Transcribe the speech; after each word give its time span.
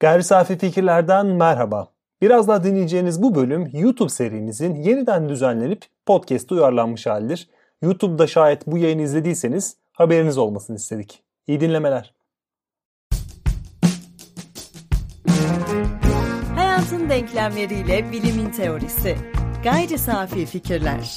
Gayri 0.00 0.24
Safi 0.24 0.58
Fikirlerden 0.58 1.26
merhaba. 1.26 1.88
Biraz 2.20 2.48
daha 2.48 2.64
dinleyeceğiniz 2.64 3.22
bu 3.22 3.34
bölüm 3.34 3.70
YouTube 3.72 4.08
serimizin 4.08 4.74
yeniden 4.74 5.28
düzenlenip 5.28 5.84
podcast 6.06 6.52
uyarlanmış 6.52 7.06
halidir. 7.06 7.48
YouTube'da 7.82 8.26
şayet 8.26 8.66
bu 8.66 8.78
yayını 8.78 9.02
izlediyseniz 9.02 9.76
haberiniz 9.92 10.38
olmasını 10.38 10.76
istedik. 10.76 11.22
İyi 11.46 11.60
dinlemeler. 11.60 12.14
Hayatın 16.54 17.10
denklemleriyle 17.10 18.12
bilimin 18.12 18.50
teorisi. 18.50 19.16
Gayri 19.64 19.98
Safi 19.98 20.46
Fikirler. 20.46 21.16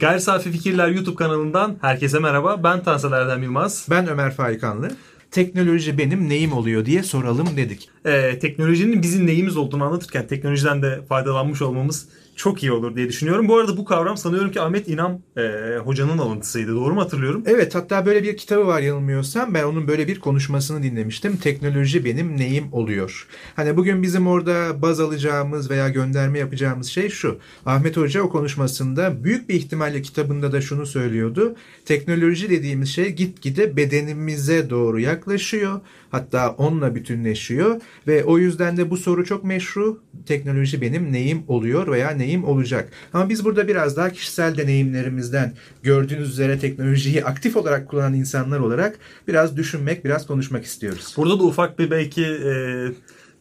Gayri 0.00 0.20
Safi 0.20 0.50
Fikirler 0.52 0.88
YouTube 0.88 1.16
kanalından 1.16 1.76
herkese 1.80 2.18
merhaba. 2.18 2.64
Ben 2.64 2.82
Tansel 2.82 3.12
Erdem 3.12 3.42
Yılmaz. 3.42 3.86
Ben 3.90 4.08
Ömer 4.08 4.34
Faikanlı. 4.34 4.90
Teknoloji 5.30 5.98
benim 5.98 6.28
neyim 6.28 6.52
oluyor 6.52 6.86
diye 6.86 7.02
soralım 7.02 7.56
dedik. 7.56 7.88
Ee, 8.04 8.38
teknolojinin 8.38 9.02
bizim 9.02 9.26
neyimiz 9.26 9.56
olduğunu 9.56 9.84
anlatırken 9.84 10.26
teknolojiden 10.26 10.82
de 10.82 11.02
faydalanmış 11.08 11.62
olmamız 11.62 12.08
çok 12.36 12.62
iyi 12.62 12.72
olur 12.72 12.96
diye 12.96 13.08
düşünüyorum. 13.08 13.48
Bu 13.48 13.56
arada 13.56 13.76
bu 13.76 13.84
kavram 13.84 14.16
sanıyorum 14.16 14.50
ki 14.50 14.60
Ahmet 14.60 14.88
İnam 14.88 15.20
e, 15.36 15.42
hocanın 15.84 16.18
alıntısıydı. 16.18 16.74
Doğru 16.74 16.94
mu 16.94 17.00
hatırlıyorum? 17.00 17.42
Evet 17.46 17.74
hatta 17.74 18.06
böyle 18.06 18.22
bir 18.22 18.36
kitabı 18.36 18.66
var 18.66 18.80
yanılmıyorsam 18.80 19.54
ben 19.54 19.64
onun 19.64 19.88
böyle 19.88 20.08
bir 20.08 20.20
konuşmasını 20.20 20.82
dinlemiştim. 20.82 21.36
Teknoloji 21.36 22.04
benim 22.04 22.36
neyim 22.36 22.72
oluyor. 22.72 23.26
Hani 23.56 23.76
bugün 23.76 24.02
bizim 24.02 24.26
orada 24.26 24.82
baz 24.82 25.00
alacağımız 25.00 25.70
veya 25.70 25.88
gönderme 25.88 26.38
yapacağımız 26.38 26.86
şey 26.86 27.08
şu. 27.08 27.38
Ahmet 27.66 27.96
Hoca 27.96 28.22
o 28.22 28.28
konuşmasında 28.28 29.24
büyük 29.24 29.48
bir 29.48 29.54
ihtimalle 29.54 30.02
kitabında 30.02 30.52
da 30.52 30.60
şunu 30.60 30.86
söylüyordu. 30.86 31.56
Teknoloji 31.84 32.50
dediğimiz 32.50 32.88
şey 32.88 33.08
gitgide 33.08 33.76
bedenimize 33.76 34.70
doğru 34.70 35.00
yaklaşıyor. 35.00 35.80
Hatta 36.10 36.50
onunla 36.50 36.94
bütünleşiyor 36.94 37.80
ve 38.06 38.24
o 38.24 38.38
yüzden 38.38 38.76
de 38.76 38.90
bu 38.90 38.96
soru 38.96 39.24
çok 39.24 39.44
meşru. 39.44 40.00
Teknoloji 40.26 40.80
benim 40.80 41.12
neyim 41.12 41.42
oluyor 41.48 41.86
veya 41.92 42.10
neyim 42.10 42.25
olacak? 42.44 42.88
Ama 43.12 43.28
biz 43.28 43.44
burada 43.44 43.68
biraz 43.68 43.96
daha 43.96 44.10
kişisel 44.10 44.56
deneyimlerimizden 44.56 45.52
gördüğünüz 45.82 46.30
üzere 46.30 46.58
teknolojiyi 46.58 47.24
aktif 47.24 47.56
olarak 47.56 47.88
kullanan 47.88 48.14
insanlar 48.14 48.58
olarak 48.58 48.98
biraz 49.28 49.56
düşünmek, 49.56 50.04
biraz 50.04 50.26
konuşmak 50.26 50.64
istiyoruz. 50.64 51.14
Burada 51.16 51.38
da 51.38 51.42
ufak 51.42 51.78
bir 51.78 51.90
belki 51.90 52.24
e, 52.24 52.52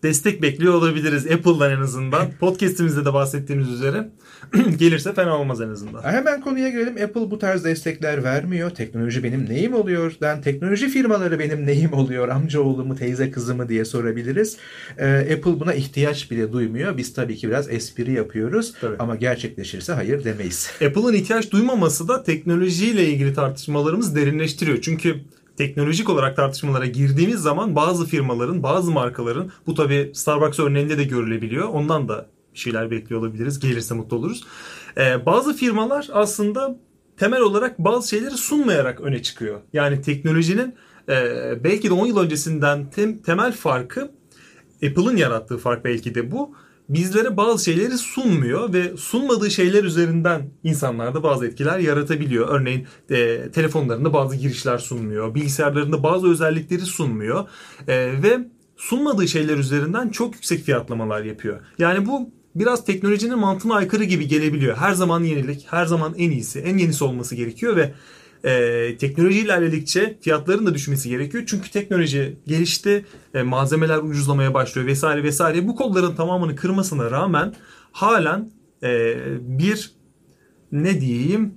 destek 0.04 0.42
bekliyor 0.42 0.74
olabiliriz 0.74 1.26
Apple'dan 1.32 1.72
en 1.72 1.82
azından. 1.82 2.32
Podcast'imizde 2.40 3.06
de 3.06 3.14
bahsettiğimiz 3.14 3.70
üzere. 3.70 4.10
Gelirse 4.78 5.14
fena 5.14 5.38
olmaz 5.38 5.62
en 5.62 5.70
azından. 5.70 6.04
Hemen 6.04 6.42
konuya 6.42 6.70
gelelim. 6.70 7.04
Apple 7.04 7.32
bu 7.32 7.40
tarz 7.40 7.64
destekler 7.64 8.24
vermiyor. 8.24 8.70
Teknoloji 8.70 9.24
benim 9.24 9.50
neyim 9.50 9.74
oluyor? 9.74 10.16
Ben 10.22 10.42
teknoloji 10.42 10.90
firmaları 10.90 11.40
benim 11.40 11.66
neyim 11.66 11.94
oluyor? 11.94 12.30
Amca 12.30 12.60
oğlumu, 12.60 12.96
teyze 12.96 13.32
kızımı 13.32 13.70
diye 13.70 13.86
sorabiliriz. 13.86 14.58
Ee, 14.98 15.20
Apple 15.20 15.60
buna 15.60 15.74
ihtiyaç 15.74 16.32
bile 16.32 16.52
duymuyor. 16.52 16.98
Biz 16.98 17.14
tabii 17.14 17.36
ki 17.36 17.48
biraz 17.48 17.70
espri 17.70 18.12
yapıyoruz. 18.12 18.74
Tabii. 18.82 18.96
Ama 19.00 19.16
gerçekleşirse 19.16 19.94
hayır 19.94 20.24
demeyiz. 20.24 20.72
Apple'ın 20.88 21.14
ihtiyaç 21.14 21.52
duymaması 21.52 22.08
da 22.08 22.24
teknolojiyle 22.24 23.08
ilgili 23.08 23.34
tartışmalarımız 23.34 24.16
derinleştiriyor. 24.16 24.82
Çünkü 24.82 25.16
teknolojik 25.58 26.10
olarak 26.10 26.36
tartışmalara 26.36 26.86
girdiğimiz 26.86 27.40
zaman 27.40 27.76
bazı 27.76 28.06
firmaların, 28.06 28.64
bazı 28.64 28.92
markaların 28.92 29.52
bu 29.68 29.74
tabi 29.74 30.12
Starbucks 30.14 30.60
örneğinde 30.60 30.98
de 30.98 31.04
görülebiliyor. 31.04 31.68
Ondan 31.68 32.10
da 32.10 32.35
bir 32.56 32.60
şeyler 32.60 32.92
bekliyor 32.92 33.22
olabiliriz. 33.22 33.60
Gelirse 33.60 33.96
mutlu 33.96 34.18
oluruz. 34.18 34.44
Ee, 34.98 35.26
bazı 35.26 35.54
firmalar 35.54 36.08
aslında 36.14 36.80
temel 37.18 37.42
olarak 37.42 37.80
bazı 37.80 38.10
şeyleri 38.10 38.38
sunmayarak 38.38 39.02
öne 39.02 39.22
çıkıyor. 39.22 39.62
Yani 39.74 40.02
teknolojinin 40.02 40.76
e, 41.10 41.16
belki 41.64 41.90
de 41.90 41.94
10 41.94 42.06
yıl 42.06 42.18
öncesinden 42.18 42.90
tem, 42.90 43.18
temel 43.18 43.52
farkı 43.52 44.12
Apple'ın 44.76 45.18
yarattığı 45.18 45.58
fark 45.58 45.86
belki 45.86 46.16
de 46.16 46.32
bu. 46.32 46.56
Bizlere 46.90 47.38
bazı 47.38 47.66
şeyleri 47.66 47.98
sunmuyor 47.98 48.74
ve 48.74 48.98
sunmadığı 48.98 49.52
şeyler 49.52 49.84
üzerinden 49.84 50.50
insanlarda 50.64 51.24
bazı 51.24 51.48
etkiler 51.48 51.80
yaratabiliyor. 51.80 52.50
Örneğin 52.50 52.88
e, 53.10 53.50
telefonlarında 53.52 54.14
bazı 54.14 54.36
girişler 54.36 54.78
sunmuyor, 54.78 55.36
bilgisayarlarında 55.36 56.04
bazı 56.04 56.30
özellikleri 56.30 56.82
sunmuyor 56.82 57.48
e, 57.88 58.24
ve 58.24 58.40
sunmadığı 58.78 59.28
şeyler 59.28 59.58
üzerinden 59.58 60.10
çok 60.10 60.36
yüksek 60.36 60.64
fiyatlamalar 60.64 61.24
yapıyor. 61.24 61.60
Yani 61.80 62.06
bu 62.06 62.30
biraz 62.56 62.86
teknolojinin 62.86 63.40
mantığına 63.40 63.76
aykırı 63.76 64.04
gibi 64.04 64.28
gelebiliyor. 64.28 64.78
Her 64.78 64.94
zaman 64.94 65.24
yenilik, 65.24 65.68
her 65.70 65.86
zaman 65.86 66.14
en 66.18 66.32
iyisi, 66.32 66.60
en 66.60 66.78
yenisi 66.78 67.04
olması 67.04 67.36
gerekiyor 67.36 67.76
ve 67.76 67.94
e, 68.44 68.98
teknoloji 68.98 69.40
ilerledikçe 69.40 70.18
fiyatların 70.22 70.66
da 70.66 70.74
düşmesi 70.74 71.10
gerekiyor. 71.10 71.44
Çünkü 71.48 71.72
teknoloji 71.72 72.38
gelişti, 72.48 73.06
e, 73.34 73.44
malzemeler 73.44 73.98
ucuzlamaya 73.98 74.54
başlıyor 74.54 74.88
vesaire 74.88 75.24
vesaire. 75.24 75.68
Bu 75.68 75.76
kolların 75.76 76.16
tamamını 76.16 76.56
kırmasına 76.56 77.12
rağmen 77.12 77.54
halen 77.92 78.52
e, 78.84 79.16
bir 79.40 79.92
ne 80.72 81.02
diyeyim 81.02 81.54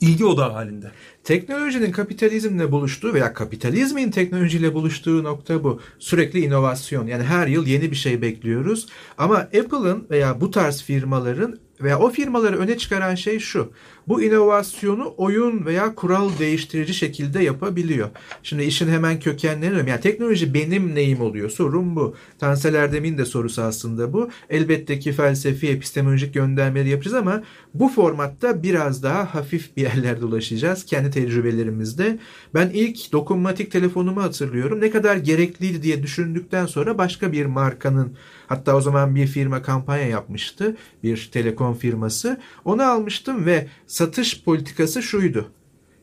ilgi 0.00 0.24
odağı 0.24 0.52
halinde. 0.52 0.90
Teknolojinin 1.24 1.92
kapitalizmle 1.92 2.72
buluştuğu 2.72 3.14
veya 3.14 3.32
kapitalizmin 3.32 4.10
teknolojiyle 4.10 4.74
buluştuğu 4.74 5.24
nokta 5.24 5.64
bu. 5.64 5.80
Sürekli 5.98 6.40
inovasyon. 6.40 7.06
Yani 7.06 7.22
her 7.22 7.46
yıl 7.46 7.66
yeni 7.66 7.90
bir 7.90 7.96
şey 7.96 8.22
bekliyoruz. 8.22 8.88
Ama 9.18 9.36
Apple'ın 9.36 10.06
veya 10.10 10.40
bu 10.40 10.50
tarz 10.50 10.82
firmaların 10.82 11.58
veya 11.80 11.98
o 11.98 12.10
firmaları 12.10 12.58
öne 12.58 12.78
çıkaran 12.78 13.14
şey 13.14 13.38
şu. 13.38 13.72
Bu 14.10 14.22
inovasyonu 14.22 15.14
oyun 15.16 15.66
veya 15.66 15.94
kural 15.94 16.30
değiştirici 16.38 16.94
şekilde 16.94 17.42
yapabiliyor. 17.42 18.08
Şimdi 18.42 18.62
işin 18.62 18.88
hemen 18.88 19.20
kökenlerini 19.20 19.90
yani 19.90 20.00
teknoloji 20.00 20.54
benim 20.54 20.94
neyim 20.94 21.20
oluyor? 21.20 21.50
Sorun 21.50 21.96
bu. 21.96 22.14
Tansel 22.38 22.74
Erdem'in 22.74 23.18
de 23.18 23.24
sorusu 23.24 23.62
aslında 23.62 24.12
bu. 24.12 24.30
Elbette 24.50 24.98
ki 24.98 25.12
felsefi, 25.12 25.68
epistemolojik 25.68 26.34
göndermeleri 26.34 26.88
yapacağız 26.88 27.14
ama 27.14 27.42
bu 27.74 27.88
formatta 27.88 28.62
biraz 28.62 29.02
daha 29.02 29.34
hafif 29.34 29.76
bir 29.76 29.82
yerlerde 29.82 30.24
ulaşacağız. 30.24 30.84
Kendi 30.84 31.10
tecrübelerimizde. 31.10 32.18
Ben 32.54 32.70
ilk 32.74 33.12
dokunmatik 33.12 33.72
telefonumu 33.72 34.22
hatırlıyorum. 34.22 34.80
Ne 34.80 34.90
kadar 34.90 35.16
gerekliydi 35.16 35.82
diye 35.82 36.02
düşündükten 36.02 36.66
sonra 36.66 36.98
başka 36.98 37.32
bir 37.32 37.46
markanın 37.46 38.16
hatta 38.46 38.76
o 38.76 38.80
zaman 38.80 39.14
bir 39.14 39.26
firma 39.26 39.62
kampanya 39.62 40.06
yapmıştı. 40.06 40.76
Bir 41.02 41.30
telekom 41.32 41.74
firması. 41.74 42.40
Onu 42.64 42.82
almıştım 42.82 43.46
ve 43.46 43.66
satış 44.00 44.44
politikası 44.44 45.02
şuydu. 45.02 45.50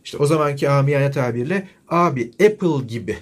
İşte 0.04 0.18
o 0.18 0.26
zamanki 0.26 0.70
amiyane 0.70 1.12
tabirle 1.12 1.68
abi 1.90 2.32
Apple 2.32 2.86
gibi. 2.88 3.18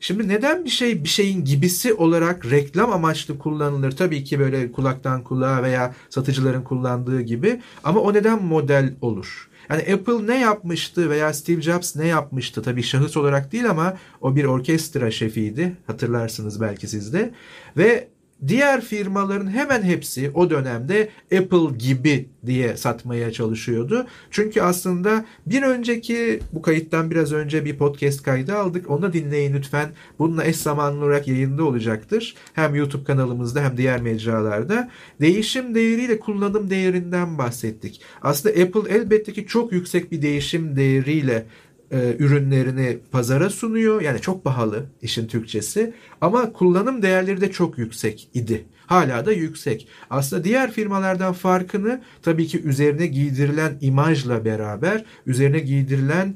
Şimdi 0.00 0.28
neden 0.28 0.64
bir 0.64 0.70
şey 0.70 1.04
bir 1.04 1.08
şeyin 1.08 1.44
gibisi 1.44 1.94
olarak 1.94 2.50
reklam 2.50 2.92
amaçlı 2.92 3.38
kullanılır? 3.38 3.90
Tabii 3.96 4.24
ki 4.24 4.38
böyle 4.38 4.72
kulaktan 4.72 5.24
kulağa 5.24 5.62
veya 5.62 5.94
satıcıların 6.10 6.62
kullandığı 6.62 7.20
gibi 7.20 7.60
ama 7.84 8.00
o 8.00 8.14
neden 8.14 8.44
model 8.44 8.94
olur? 9.00 9.50
Yani 9.70 9.80
Apple 9.80 10.26
ne 10.26 10.40
yapmıştı 10.40 11.10
veya 11.10 11.32
Steve 11.34 11.62
Jobs 11.62 11.96
ne 11.96 12.06
yapmıştı? 12.06 12.62
Tabii 12.62 12.82
şahıs 12.82 13.16
olarak 13.16 13.52
değil 13.52 13.70
ama 13.70 13.96
o 14.20 14.36
bir 14.36 14.44
orkestra 14.44 15.10
şefiydi. 15.10 15.76
Hatırlarsınız 15.86 16.60
belki 16.60 16.88
siz 16.88 17.12
de. 17.12 17.30
Ve 17.76 18.08
Diğer 18.46 18.80
firmaların 18.80 19.50
hemen 19.50 19.82
hepsi 19.82 20.30
o 20.34 20.50
dönemde 20.50 21.08
Apple 21.38 21.76
gibi 21.78 22.28
diye 22.46 22.76
satmaya 22.76 23.32
çalışıyordu. 23.32 24.06
Çünkü 24.30 24.60
aslında 24.60 25.24
bir 25.46 25.62
önceki 25.62 26.40
bu 26.52 26.62
kayıttan 26.62 27.10
biraz 27.10 27.32
önce 27.32 27.64
bir 27.64 27.78
podcast 27.78 28.22
kaydı 28.22 28.54
aldık. 28.54 28.90
Onu 28.90 29.12
dinleyin 29.12 29.54
lütfen. 29.54 29.88
Bununla 30.18 30.44
eş 30.44 30.56
zamanlı 30.56 31.04
olarak 31.04 31.28
yayında 31.28 31.64
olacaktır. 31.64 32.34
Hem 32.52 32.74
YouTube 32.74 33.04
kanalımızda 33.04 33.64
hem 33.64 33.76
diğer 33.76 34.00
mecralarda. 34.00 34.90
Değişim 35.20 35.74
değeriyle 35.74 36.18
kullanım 36.18 36.70
değerinden 36.70 37.38
bahsettik. 37.38 38.00
Aslında 38.22 38.62
Apple 38.62 38.94
elbette 38.94 39.32
ki 39.32 39.46
çok 39.46 39.72
yüksek 39.72 40.12
bir 40.12 40.22
değişim 40.22 40.76
değeriyle 40.76 41.46
e, 41.90 42.16
ürünlerini 42.18 42.98
pazara 43.12 43.50
sunuyor. 43.50 44.00
Yani 44.02 44.20
çok 44.20 44.44
pahalı 44.44 44.86
işin 45.02 45.26
Türkçesi 45.26 45.94
ama 46.20 46.52
kullanım 46.52 47.02
değerleri 47.02 47.40
de 47.40 47.50
çok 47.50 47.78
yüksek 47.78 48.28
idi. 48.34 48.64
Hala 48.86 49.26
da 49.26 49.32
yüksek. 49.32 49.88
Aslında 50.10 50.44
diğer 50.44 50.72
firmalardan 50.72 51.32
farkını 51.32 52.02
tabii 52.22 52.46
ki 52.46 52.62
üzerine 52.62 53.06
giydirilen 53.06 53.78
imajla 53.80 54.44
beraber, 54.44 55.04
üzerine 55.26 55.58
giydirilen 55.58 56.34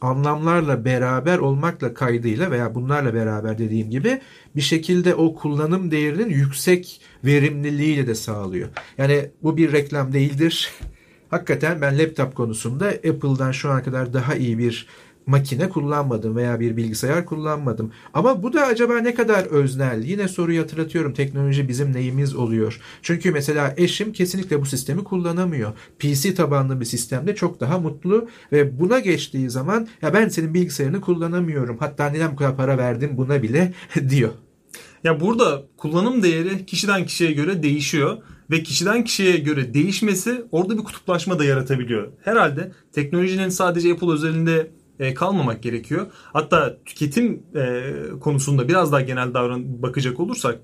anlamlarla 0.00 0.84
beraber 0.84 1.38
olmakla 1.38 1.94
kaydıyla 1.94 2.50
veya 2.50 2.74
bunlarla 2.74 3.14
beraber 3.14 3.58
dediğim 3.58 3.90
gibi 3.90 4.20
bir 4.56 4.60
şekilde 4.60 5.14
o 5.14 5.34
kullanım 5.34 5.90
değerinin 5.90 6.30
yüksek 6.30 7.00
verimliliğiyle 7.24 8.06
de 8.06 8.14
sağlıyor. 8.14 8.68
Yani 8.98 9.30
bu 9.42 9.56
bir 9.56 9.72
reklam 9.72 10.12
değildir. 10.12 10.72
Hakikaten 11.30 11.80
ben 11.80 11.98
laptop 11.98 12.34
konusunda 12.34 12.86
Apple'dan 12.86 13.52
şu 13.52 13.70
ana 13.70 13.82
kadar 13.82 14.12
daha 14.12 14.34
iyi 14.34 14.58
bir 14.58 14.86
makine 15.26 15.68
kullanmadım 15.68 16.36
veya 16.36 16.60
bir 16.60 16.76
bilgisayar 16.76 17.26
kullanmadım. 17.26 17.92
Ama 18.14 18.42
bu 18.42 18.52
da 18.52 18.66
acaba 18.66 18.98
ne 18.98 19.14
kadar 19.14 19.44
öznel? 19.44 20.02
Yine 20.02 20.28
soruyu 20.28 20.62
hatırlatıyorum. 20.62 21.14
Teknoloji 21.14 21.68
bizim 21.68 21.92
neyimiz 21.92 22.34
oluyor? 22.34 22.80
Çünkü 23.02 23.32
mesela 23.32 23.74
eşim 23.76 24.12
kesinlikle 24.12 24.60
bu 24.60 24.66
sistemi 24.66 25.04
kullanamıyor. 25.04 25.72
PC 25.98 26.34
tabanlı 26.34 26.80
bir 26.80 26.84
sistemde 26.84 27.34
çok 27.34 27.60
daha 27.60 27.78
mutlu 27.78 28.28
ve 28.52 28.80
buna 28.80 28.98
geçtiği 28.98 29.50
zaman 29.50 29.88
ya 30.02 30.14
ben 30.14 30.28
senin 30.28 30.54
bilgisayarını 30.54 31.00
kullanamıyorum. 31.00 31.76
Hatta 31.78 32.10
neden 32.10 32.32
bu 32.32 32.36
kadar 32.36 32.56
para 32.56 32.78
verdim 32.78 33.10
buna 33.16 33.42
bile 33.42 33.72
diyor. 34.08 34.30
Ya 35.04 35.20
burada 35.20 35.62
kullanım 35.76 36.22
değeri 36.22 36.66
kişiden 36.66 37.06
kişiye 37.06 37.32
göre 37.32 37.62
değişiyor 37.62 38.18
ve 38.50 38.62
kişiden 38.62 39.04
kişiye 39.04 39.36
göre 39.36 39.74
değişmesi 39.74 40.44
orada 40.52 40.78
bir 40.78 40.84
kutuplaşma 40.84 41.38
da 41.38 41.44
yaratabiliyor. 41.44 42.08
Herhalde 42.24 42.72
teknolojinin 42.92 43.48
sadece 43.48 43.92
Apple 43.92 44.12
özelinde 44.12 44.70
e, 44.98 45.14
kalmamak 45.14 45.62
gerekiyor. 45.62 46.06
Hatta 46.12 46.76
tüketim 46.84 47.42
e, 47.56 47.92
konusunda 48.20 48.68
biraz 48.68 48.92
daha 48.92 49.00
genel 49.00 49.34
davran 49.34 49.82
bakacak 49.82 50.20
olursak 50.20 50.58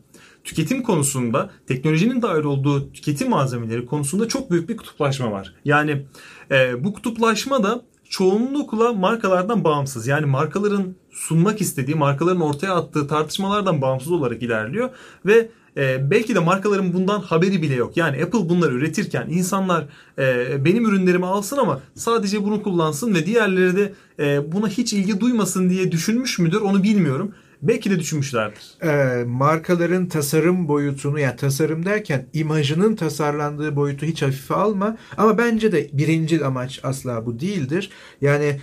tüketim 0.44 0.82
konusunda 0.82 1.50
teknolojinin 1.66 2.22
dair 2.22 2.44
olduğu 2.44 2.92
tüketim 2.92 3.30
malzemeleri 3.30 3.86
konusunda 3.86 4.28
çok 4.28 4.50
büyük 4.50 4.68
bir 4.68 4.76
kutuplaşma 4.76 5.30
var. 5.30 5.54
Yani 5.64 6.06
e, 6.50 6.84
bu 6.84 6.92
kutuplaşma 6.92 7.62
da 7.62 7.82
çoğunlukla 8.10 8.92
markalardan 8.92 9.64
bağımsız. 9.64 10.06
Yani 10.06 10.26
markaların 10.26 10.94
sunmak 11.10 11.60
istediği, 11.60 11.94
markaların 11.96 12.40
ortaya 12.40 12.74
attığı 12.74 13.08
tartışmalardan 13.08 13.82
bağımsız 13.82 14.12
olarak 14.12 14.42
ilerliyor 14.42 14.90
ve 15.26 15.48
e, 15.76 16.10
belki 16.10 16.34
de 16.34 16.38
markaların 16.38 16.92
bundan 16.92 17.20
haberi 17.20 17.62
bile 17.62 17.74
yok. 17.74 17.96
Yani 17.96 18.24
Apple 18.24 18.48
bunları 18.48 18.74
üretirken 18.74 19.26
insanlar 19.30 19.84
e, 20.18 20.64
benim 20.64 20.86
ürünlerimi 20.86 21.26
alsın 21.26 21.56
ama 21.56 21.80
sadece 21.94 22.44
bunu 22.44 22.62
kullansın 22.62 23.14
ve 23.14 23.26
diğerleri 23.26 23.76
de 23.76 23.92
e, 24.18 24.52
buna 24.52 24.68
hiç 24.68 24.92
ilgi 24.92 25.20
duymasın 25.20 25.70
diye 25.70 25.92
düşünmüş 25.92 26.38
müdür 26.38 26.60
onu 26.60 26.82
bilmiyorum. 26.82 27.34
Belki 27.62 27.90
de 27.90 27.98
düşünmüşlerdir. 27.98 28.62
E, 28.82 29.24
markaların 29.24 30.06
tasarım 30.06 30.68
boyutunu 30.68 31.20
yani 31.20 31.36
tasarım 31.36 31.86
derken 31.86 32.26
imajının 32.32 32.96
tasarlandığı 32.96 33.76
boyutu 33.76 34.06
hiç 34.06 34.22
hafife 34.22 34.54
alma. 34.54 34.96
Ama 35.16 35.38
bence 35.38 35.72
de 35.72 35.90
birinci 35.92 36.44
amaç 36.44 36.80
asla 36.82 37.26
bu 37.26 37.40
değildir. 37.40 37.90
Yani 38.20 38.60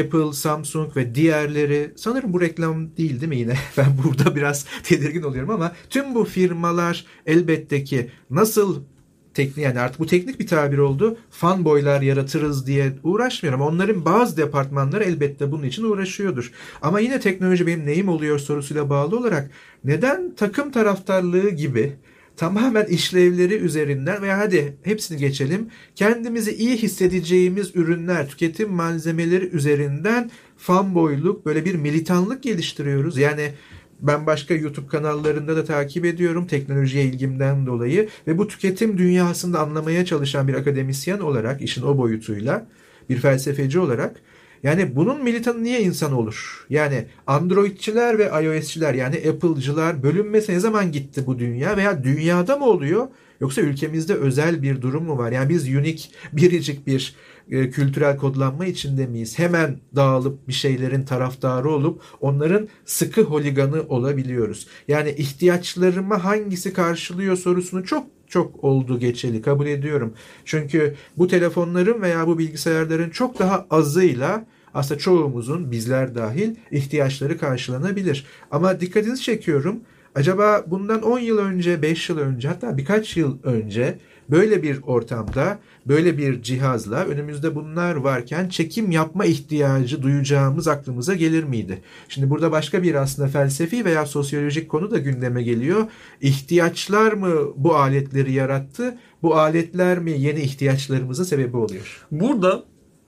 Apple, 0.00 0.32
Samsung 0.32 0.96
ve 0.96 1.14
diğerleri 1.14 1.92
sanırım 1.96 2.32
bu 2.32 2.40
reklam 2.40 2.96
değil 2.96 3.20
değil 3.20 3.28
mi 3.28 3.36
yine? 3.36 3.54
Ben 3.76 3.86
burada 4.04 4.36
biraz 4.36 4.66
tedirgin 4.82 5.22
oluyorum 5.22 5.50
ama 5.50 5.72
tüm 5.90 6.14
bu 6.14 6.24
firmalar 6.24 7.04
elbette 7.26 7.84
ki 7.84 8.10
nasıl 8.30 8.82
teknik 9.34 9.64
yani 9.64 9.80
artık 9.80 10.00
bu 10.00 10.06
teknik 10.06 10.40
bir 10.40 10.46
tabir 10.46 10.78
oldu. 10.78 11.16
Fanboylar 11.30 12.02
yaratırız 12.02 12.66
diye 12.66 12.92
uğraşmıyorum. 13.02 13.60
Onların 13.60 14.04
bazı 14.04 14.36
departmanları 14.36 15.04
elbette 15.04 15.52
bunun 15.52 15.62
için 15.62 15.84
uğraşıyordur. 15.84 16.52
Ama 16.82 17.00
yine 17.00 17.20
teknoloji 17.20 17.66
benim 17.66 17.86
neyim 17.86 18.08
oluyor 18.08 18.38
sorusuyla 18.38 18.90
bağlı 18.90 19.18
olarak 19.18 19.50
neden 19.84 20.34
takım 20.36 20.70
taraftarlığı 20.70 21.50
gibi 21.50 21.92
tamamen 22.36 22.84
işlevleri 22.84 23.54
üzerinden 23.54 24.22
veya 24.22 24.38
hadi 24.38 24.76
hepsini 24.82 25.18
geçelim. 25.18 25.68
Kendimizi 25.94 26.54
iyi 26.54 26.76
hissedeceğimiz 26.76 27.76
ürünler, 27.76 28.28
tüketim 28.28 28.70
malzemeleri 28.70 29.46
üzerinden 29.46 30.30
fanboyluk, 30.56 31.46
böyle 31.46 31.64
bir 31.64 31.74
militanlık 31.74 32.42
geliştiriyoruz. 32.42 33.18
Yani 33.18 33.52
ben 34.02 34.26
başka 34.26 34.54
YouTube 34.54 34.86
kanallarında 34.86 35.56
da 35.56 35.64
takip 35.64 36.04
ediyorum 36.04 36.46
teknolojiye 36.46 37.04
ilgimden 37.04 37.66
dolayı. 37.66 38.08
Ve 38.26 38.38
bu 38.38 38.48
tüketim 38.48 38.98
dünyasında 38.98 39.60
anlamaya 39.60 40.04
çalışan 40.04 40.48
bir 40.48 40.54
akademisyen 40.54 41.18
olarak 41.18 41.62
işin 41.62 41.82
o 41.82 41.98
boyutuyla 41.98 42.66
bir 43.10 43.16
felsefeci 43.16 43.78
olarak 43.78 44.20
yani 44.62 44.96
bunun 44.96 45.24
militanı 45.24 45.62
niye 45.62 45.80
insan 45.80 46.12
olur? 46.12 46.66
Yani 46.70 47.06
Androidçiler 47.26 48.18
ve 48.18 48.24
iOS'çiler 48.44 48.94
yani 48.94 49.16
Apple'cılar 49.16 50.02
bölünmesi 50.02 50.52
ne 50.52 50.60
zaman 50.60 50.92
gitti 50.92 51.26
bu 51.26 51.38
dünya 51.38 51.76
veya 51.76 52.04
dünyada 52.04 52.56
mı 52.56 52.64
oluyor? 52.64 53.08
Yoksa 53.40 53.60
ülkemizde 53.60 54.14
özel 54.14 54.62
bir 54.62 54.82
durum 54.82 55.04
mu 55.04 55.18
var? 55.18 55.32
Yani 55.32 55.48
biz 55.48 55.68
unik, 55.68 56.10
biricik 56.32 56.86
bir 56.86 57.14
e, 57.50 57.70
kültürel 57.70 58.16
kodlanma 58.16 58.66
içinde 58.66 59.06
miyiz? 59.06 59.38
Hemen 59.38 59.80
dağılıp 59.96 60.48
bir 60.48 60.52
şeylerin 60.52 61.04
taraftarı 61.04 61.70
olup 61.70 62.02
onların 62.20 62.68
sıkı 62.84 63.22
holiganı 63.22 63.82
olabiliyoruz. 63.88 64.66
Yani 64.88 65.10
ihtiyaçlarımı 65.10 66.14
hangisi 66.14 66.72
karşılıyor 66.72 67.36
sorusunu 67.36 67.84
çok 67.84 68.06
çok 68.28 68.64
oldu 68.64 68.98
geçeli 68.98 69.42
kabul 69.42 69.66
ediyorum. 69.66 70.14
Çünkü 70.44 70.94
bu 71.16 71.28
telefonların 71.28 72.02
veya 72.02 72.26
bu 72.26 72.38
bilgisayarların 72.38 73.10
çok 73.10 73.38
daha 73.38 73.66
azıyla 73.70 74.46
aslında 74.74 75.00
çoğumuzun 75.00 75.70
bizler 75.70 76.14
dahil 76.14 76.54
ihtiyaçları 76.70 77.38
karşılanabilir. 77.38 78.26
Ama 78.50 78.80
dikkatinizi 78.80 79.22
çekiyorum. 79.22 79.80
Acaba 80.14 80.64
bundan 80.66 81.02
10 81.02 81.18
yıl 81.18 81.38
önce, 81.38 81.82
5 81.82 82.08
yıl 82.08 82.18
önce 82.18 82.48
hatta 82.48 82.76
birkaç 82.76 83.16
yıl 83.16 83.42
önce 83.42 83.98
böyle 84.30 84.62
bir 84.62 84.82
ortamda, 84.82 85.58
böyle 85.86 86.18
bir 86.18 86.42
cihazla 86.42 87.04
önümüzde 87.04 87.54
bunlar 87.54 87.94
varken 87.94 88.48
çekim 88.48 88.90
yapma 88.90 89.24
ihtiyacı 89.24 90.02
duyacağımız 90.02 90.68
aklımıza 90.68 91.14
gelir 91.14 91.44
miydi? 91.44 91.82
Şimdi 92.08 92.30
burada 92.30 92.52
başka 92.52 92.82
bir 92.82 92.94
aslında 92.94 93.28
felsefi 93.28 93.84
veya 93.84 94.06
sosyolojik 94.06 94.68
konu 94.68 94.90
da 94.90 94.98
gündeme 94.98 95.42
geliyor. 95.42 95.86
İhtiyaçlar 96.20 97.12
mı 97.12 97.34
bu 97.56 97.76
aletleri 97.76 98.32
yarattı? 98.32 98.98
Bu 99.22 99.36
aletler 99.36 99.98
mi 99.98 100.10
yeni 100.10 100.40
ihtiyaçlarımızın 100.40 101.24
sebebi 101.24 101.56
oluyor? 101.56 102.06
Burada 102.10 102.64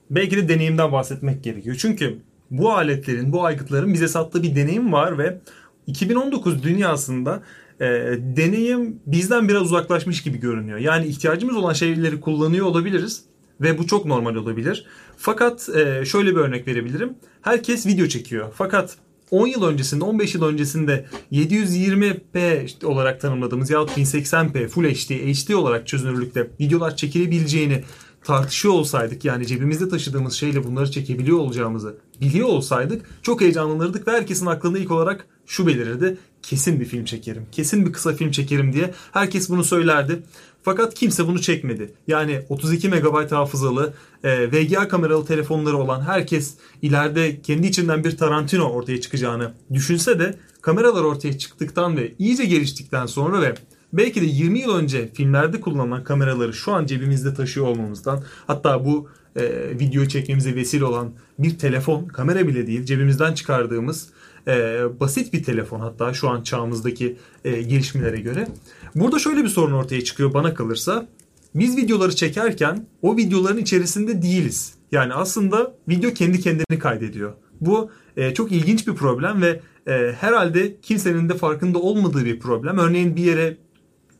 belki 0.09 0.37
de 0.37 0.49
deneyimden 0.49 0.91
bahsetmek 0.91 1.43
gerekiyor. 1.43 1.75
Çünkü 1.79 2.17
bu 2.51 2.71
aletlerin, 2.71 3.31
bu 3.31 3.45
aygıtların 3.45 3.93
bize 3.93 4.07
sattığı 4.07 4.43
bir 4.43 4.55
deneyim 4.55 4.93
var 4.93 5.17
ve 5.17 5.39
2019 5.87 6.63
dünyasında 6.63 7.43
e, 7.79 7.85
deneyim 8.19 8.99
bizden 9.05 9.47
biraz 9.49 9.61
uzaklaşmış 9.61 10.23
gibi 10.23 10.37
görünüyor. 10.37 10.77
Yani 10.77 11.07
ihtiyacımız 11.07 11.55
olan 11.55 11.73
şeyleri 11.73 12.21
kullanıyor 12.21 12.65
olabiliriz 12.65 13.23
ve 13.61 13.77
bu 13.77 13.87
çok 13.87 14.05
normal 14.05 14.35
olabilir. 14.35 14.85
Fakat 15.17 15.69
e, 15.75 16.05
şöyle 16.05 16.31
bir 16.31 16.39
örnek 16.39 16.67
verebilirim. 16.67 17.13
Herkes 17.41 17.87
video 17.87 18.07
çekiyor. 18.07 18.51
Fakat 18.55 18.97
10 19.31 19.47
yıl 19.47 19.63
öncesinde, 19.63 20.03
15 20.03 20.35
yıl 20.35 20.43
öncesinde 20.43 21.05
720p 21.31 22.85
olarak 22.85 23.21
tanımladığımız 23.21 23.69
yahut 23.69 23.97
1080p, 23.97 24.67
Full 24.67 24.83
HD, 24.83 25.09
HD 25.09 25.53
olarak 25.53 25.87
çözünürlükte 25.87 26.47
videolar 26.59 26.95
çekilebileceğini 26.95 27.83
tartışıyor 28.25 28.73
olsaydık 28.73 29.25
yani 29.25 29.47
cebimizde 29.47 29.89
taşıdığımız 29.89 30.33
şeyle 30.33 30.63
bunları 30.63 30.91
çekebiliyor 30.91 31.37
olacağımızı 31.37 31.97
biliyor 32.21 32.47
olsaydık 32.47 33.05
çok 33.23 33.41
heyecanlanırdık 33.41 34.07
ve 34.07 34.11
herkesin 34.11 34.45
aklında 34.45 34.77
ilk 34.77 34.91
olarak 34.91 35.27
şu 35.45 35.67
belirirdi. 35.67 36.17
Kesin 36.41 36.79
bir 36.79 36.85
film 36.85 37.05
çekerim. 37.05 37.45
Kesin 37.51 37.85
bir 37.85 37.93
kısa 37.93 38.13
film 38.13 38.31
çekerim 38.31 38.73
diye 38.73 38.93
herkes 39.11 39.49
bunu 39.49 39.63
söylerdi. 39.63 40.23
Fakat 40.63 40.93
kimse 40.93 41.27
bunu 41.27 41.41
çekmedi. 41.41 41.93
Yani 42.07 42.41
32 42.49 42.89
MB 42.89 43.31
hafızalı 43.31 43.93
e, 44.23 44.51
VGA 44.51 44.87
kameralı 44.87 45.25
telefonları 45.25 45.77
olan 45.77 46.01
herkes 46.01 46.53
ileride 46.81 47.41
kendi 47.41 47.67
içinden 47.67 48.03
bir 48.03 48.17
Tarantino 48.17 48.63
ortaya 48.63 49.01
çıkacağını 49.01 49.53
düşünse 49.73 50.19
de 50.19 50.37
kameralar 50.61 51.03
ortaya 51.03 51.37
çıktıktan 51.37 51.97
ve 51.97 52.13
iyice 52.19 52.45
geliştikten 52.45 53.05
sonra 53.05 53.41
ve 53.41 53.55
belki 53.97 54.21
de 54.21 54.25
20 54.25 54.59
yıl 54.59 54.75
önce 54.75 55.09
filmlerde 55.13 55.61
kullanılan 55.61 56.03
kameraları 56.03 56.53
şu 56.53 56.73
an 56.73 56.85
cebimizde 56.85 57.33
taşıyor 57.33 57.67
olmamızdan 57.67 58.23
hatta 58.47 58.85
bu 58.85 59.09
e, 59.35 59.43
video 59.79 60.05
çekmemize 60.05 60.55
vesile 60.55 60.85
olan 60.85 61.11
bir 61.39 61.57
telefon 61.57 62.07
kamera 62.07 62.47
bile 62.47 62.67
değil 62.67 62.85
cebimizden 62.85 63.33
çıkardığımız 63.33 64.09
e, 64.47 64.83
basit 64.99 65.33
bir 65.33 65.43
telefon 65.43 65.79
hatta 65.79 66.13
şu 66.13 66.29
an 66.29 66.41
çağımızdaki 66.41 67.17
e, 67.45 67.61
gelişmelere 67.61 68.17
göre. 68.17 68.47
Burada 68.95 69.19
şöyle 69.19 69.43
bir 69.43 69.49
sorun 69.49 69.73
ortaya 69.73 70.03
çıkıyor 70.03 70.33
bana 70.33 70.53
kalırsa. 70.53 71.07
Biz 71.55 71.77
videoları 71.77 72.15
çekerken 72.15 72.85
o 73.01 73.17
videoların 73.17 73.57
içerisinde 73.57 74.21
değiliz. 74.21 74.73
Yani 74.91 75.13
aslında 75.13 75.75
video 75.89 76.13
kendi 76.13 76.39
kendini 76.39 76.79
kaydediyor. 76.79 77.33
Bu 77.61 77.89
e, 78.17 78.33
çok 78.33 78.51
ilginç 78.51 78.87
bir 78.87 78.95
problem 78.95 79.41
ve 79.41 79.59
e, 79.87 80.15
herhalde 80.19 80.75
kimsenin 80.81 81.29
de 81.29 81.33
farkında 81.33 81.79
olmadığı 81.79 82.25
bir 82.25 82.39
problem. 82.39 82.77
Örneğin 82.77 83.15
bir 83.15 83.23
yere 83.23 83.57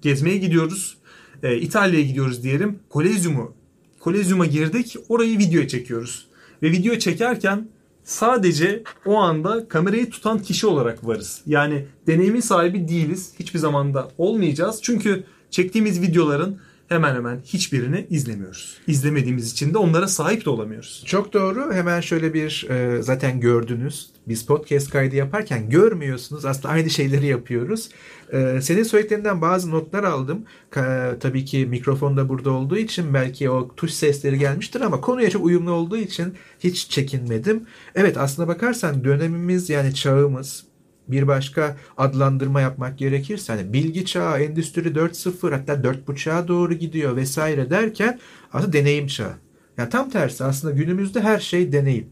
gezmeye 0.05 0.37
gidiyoruz. 0.37 0.97
E, 1.43 1.57
İtalya'ya 1.57 2.05
gidiyoruz 2.05 2.43
diyelim. 2.43 2.79
Kolezyumu 2.89 3.53
Kolezyum'a 3.99 4.45
girdik. 4.45 4.95
Orayı 5.09 5.37
videoya 5.37 5.67
çekiyoruz. 5.67 6.27
Ve 6.63 6.71
video 6.71 6.95
çekerken 6.95 7.67
sadece 8.03 8.83
o 9.05 9.15
anda 9.15 9.67
kamerayı 9.67 10.09
tutan 10.09 10.39
kişi 10.39 10.67
olarak 10.67 11.07
varız. 11.07 11.41
Yani 11.45 11.85
deneyimin 12.07 12.39
sahibi 12.39 12.87
değiliz. 12.87 13.33
Hiçbir 13.39 13.59
zamanda 13.59 14.11
olmayacağız. 14.17 14.79
Çünkü 14.81 15.23
çektiğimiz 15.51 16.01
videoların 16.01 16.59
hemen 16.89 17.15
hemen 17.15 17.39
hiçbirini 17.45 18.07
izlemiyoruz. 18.09 18.77
İzlemediğimiz 18.87 19.51
için 19.51 19.73
de 19.73 19.77
onlara 19.77 20.07
sahip 20.07 20.45
de 20.45 20.49
olamıyoruz. 20.49 21.03
Çok 21.05 21.33
doğru. 21.33 21.73
Hemen 21.73 22.01
şöyle 22.01 22.33
bir 22.33 22.67
e, 22.69 23.01
zaten 23.01 23.39
gördünüz. 23.39 24.09
Biz 24.27 24.45
podcast 24.45 24.89
kaydı 24.89 25.15
yaparken 25.15 25.69
görmüyorsunuz. 25.69 26.45
Aslında 26.45 26.67
aynı 26.67 26.89
şeyleri 26.89 27.25
yapıyoruz. 27.25 27.89
E, 28.33 28.61
senin 28.61 28.83
söylediklerinden 28.83 29.41
bazı 29.41 29.71
notlar 29.71 30.03
aldım. 30.03 30.45
Ka, 30.69 31.15
tabii 31.19 31.45
ki 31.45 31.65
mikrofon 31.65 32.17
da 32.17 32.29
burada 32.29 32.51
olduğu 32.51 32.77
için 32.77 33.13
belki 33.13 33.49
o 33.49 33.75
tuş 33.75 33.91
sesleri 33.91 34.39
gelmiştir 34.39 34.81
ama 34.81 35.01
konuya 35.01 35.29
çok 35.29 35.45
uyumlu 35.45 35.71
olduğu 35.71 35.97
için 35.97 36.33
hiç 36.59 36.89
çekinmedim. 36.89 37.63
Evet 37.95 38.17
aslına 38.17 38.47
bakarsan 38.47 39.03
dönemimiz 39.03 39.69
yani 39.69 39.93
çağımız 39.93 40.63
bir 41.07 41.27
başka 41.27 41.77
adlandırma 41.97 42.61
yapmak 42.61 42.97
gerekirse 42.97 43.53
hani 43.53 43.73
bilgi 43.73 44.05
çağı, 44.05 44.39
endüstri 44.39 44.89
4.0 44.89 45.51
hatta 45.51 45.73
4.5'a 45.73 46.47
doğru 46.47 46.73
gidiyor 46.73 47.15
vesaire 47.15 47.69
derken 47.69 48.19
aslında 48.53 48.73
deneyim 48.73 49.07
çağı. 49.07 49.33
Yani 49.77 49.89
tam 49.89 50.09
tersi 50.09 50.43
aslında 50.43 50.73
günümüzde 50.73 51.21
her 51.21 51.39
şey 51.39 51.71
deneyim. 51.71 52.07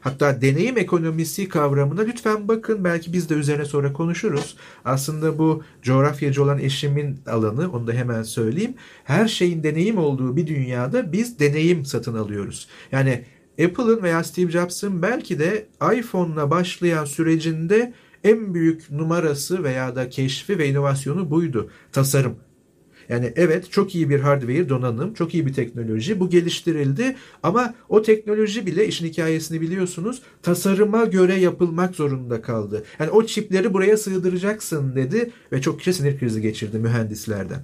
Hatta 0.00 0.42
deneyim 0.42 0.78
ekonomisi 0.78 1.48
kavramına 1.48 2.00
lütfen 2.00 2.48
bakın 2.48 2.84
belki 2.84 3.12
biz 3.12 3.30
de 3.30 3.34
üzerine 3.34 3.64
sonra 3.64 3.92
konuşuruz. 3.92 4.56
Aslında 4.84 5.38
bu 5.38 5.62
coğrafyacı 5.82 6.42
olan 6.42 6.58
eşimin 6.58 7.20
alanı 7.26 7.72
onu 7.72 7.86
da 7.86 7.92
hemen 7.92 8.22
söyleyeyim. 8.22 8.74
Her 9.04 9.28
şeyin 9.28 9.62
deneyim 9.62 9.98
olduğu 9.98 10.36
bir 10.36 10.46
dünyada 10.46 11.12
biz 11.12 11.38
deneyim 11.38 11.84
satın 11.84 12.14
alıyoruz. 12.14 12.68
Yani 12.92 13.24
Apple'ın 13.64 14.02
veya 14.02 14.24
Steve 14.24 14.50
Jobs'ın 14.50 15.02
belki 15.02 15.38
de 15.38 15.66
iPhone'la 15.94 16.50
başlayan 16.50 17.04
sürecinde 17.04 17.92
en 18.24 18.54
büyük 18.54 18.90
numarası 18.90 19.64
veya 19.64 19.96
da 19.96 20.08
keşfi 20.08 20.58
ve 20.58 20.68
inovasyonu 20.68 21.30
buydu. 21.30 21.70
Tasarım. 21.92 22.36
Yani 23.08 23.32
evet 23.36 23.70
çok 23.70 23.94
iyi 23.94 24.10
bir 24.10 24.20
hardware 24.20 24.68
donanım, 24.68 25.14
çok 25.14 25.34
iyi 25.34 25.46
bir 25.46 25.52
teknoloji. 25.52 26.20
Bu 26.20 26.30
geliştirildi 26.30 27.16
ama 27.42 27.74
o 27.88 28.02
teknoloji 28.02 28.66
bile 28.66 28.86
işin 28.86 29.06
hikayesini 29.06 29.60
biliyorsunuz 29.60 30.22
tasarıma 30.42 31.04
göre 31.04 31.34
yapılmak 31.34 31.94
zorunda 31.94 32.42
kaldı. 32.42 32.84
Yani 32.98 33.10
o 33.10 33.26
çipleri 33.26 33.74
buraya 33.74 33.96
sığdıracaksın 33.96 34.96
dedi 34.96 35.30
ve 35.52 35.60
çok 35.60 35.78
kişi 35.78 35.92
sinir 35.92 36.18
krizi 36.18 36.42
geçirdi 36.42 36.78
mühendislerden. 36.78 37.60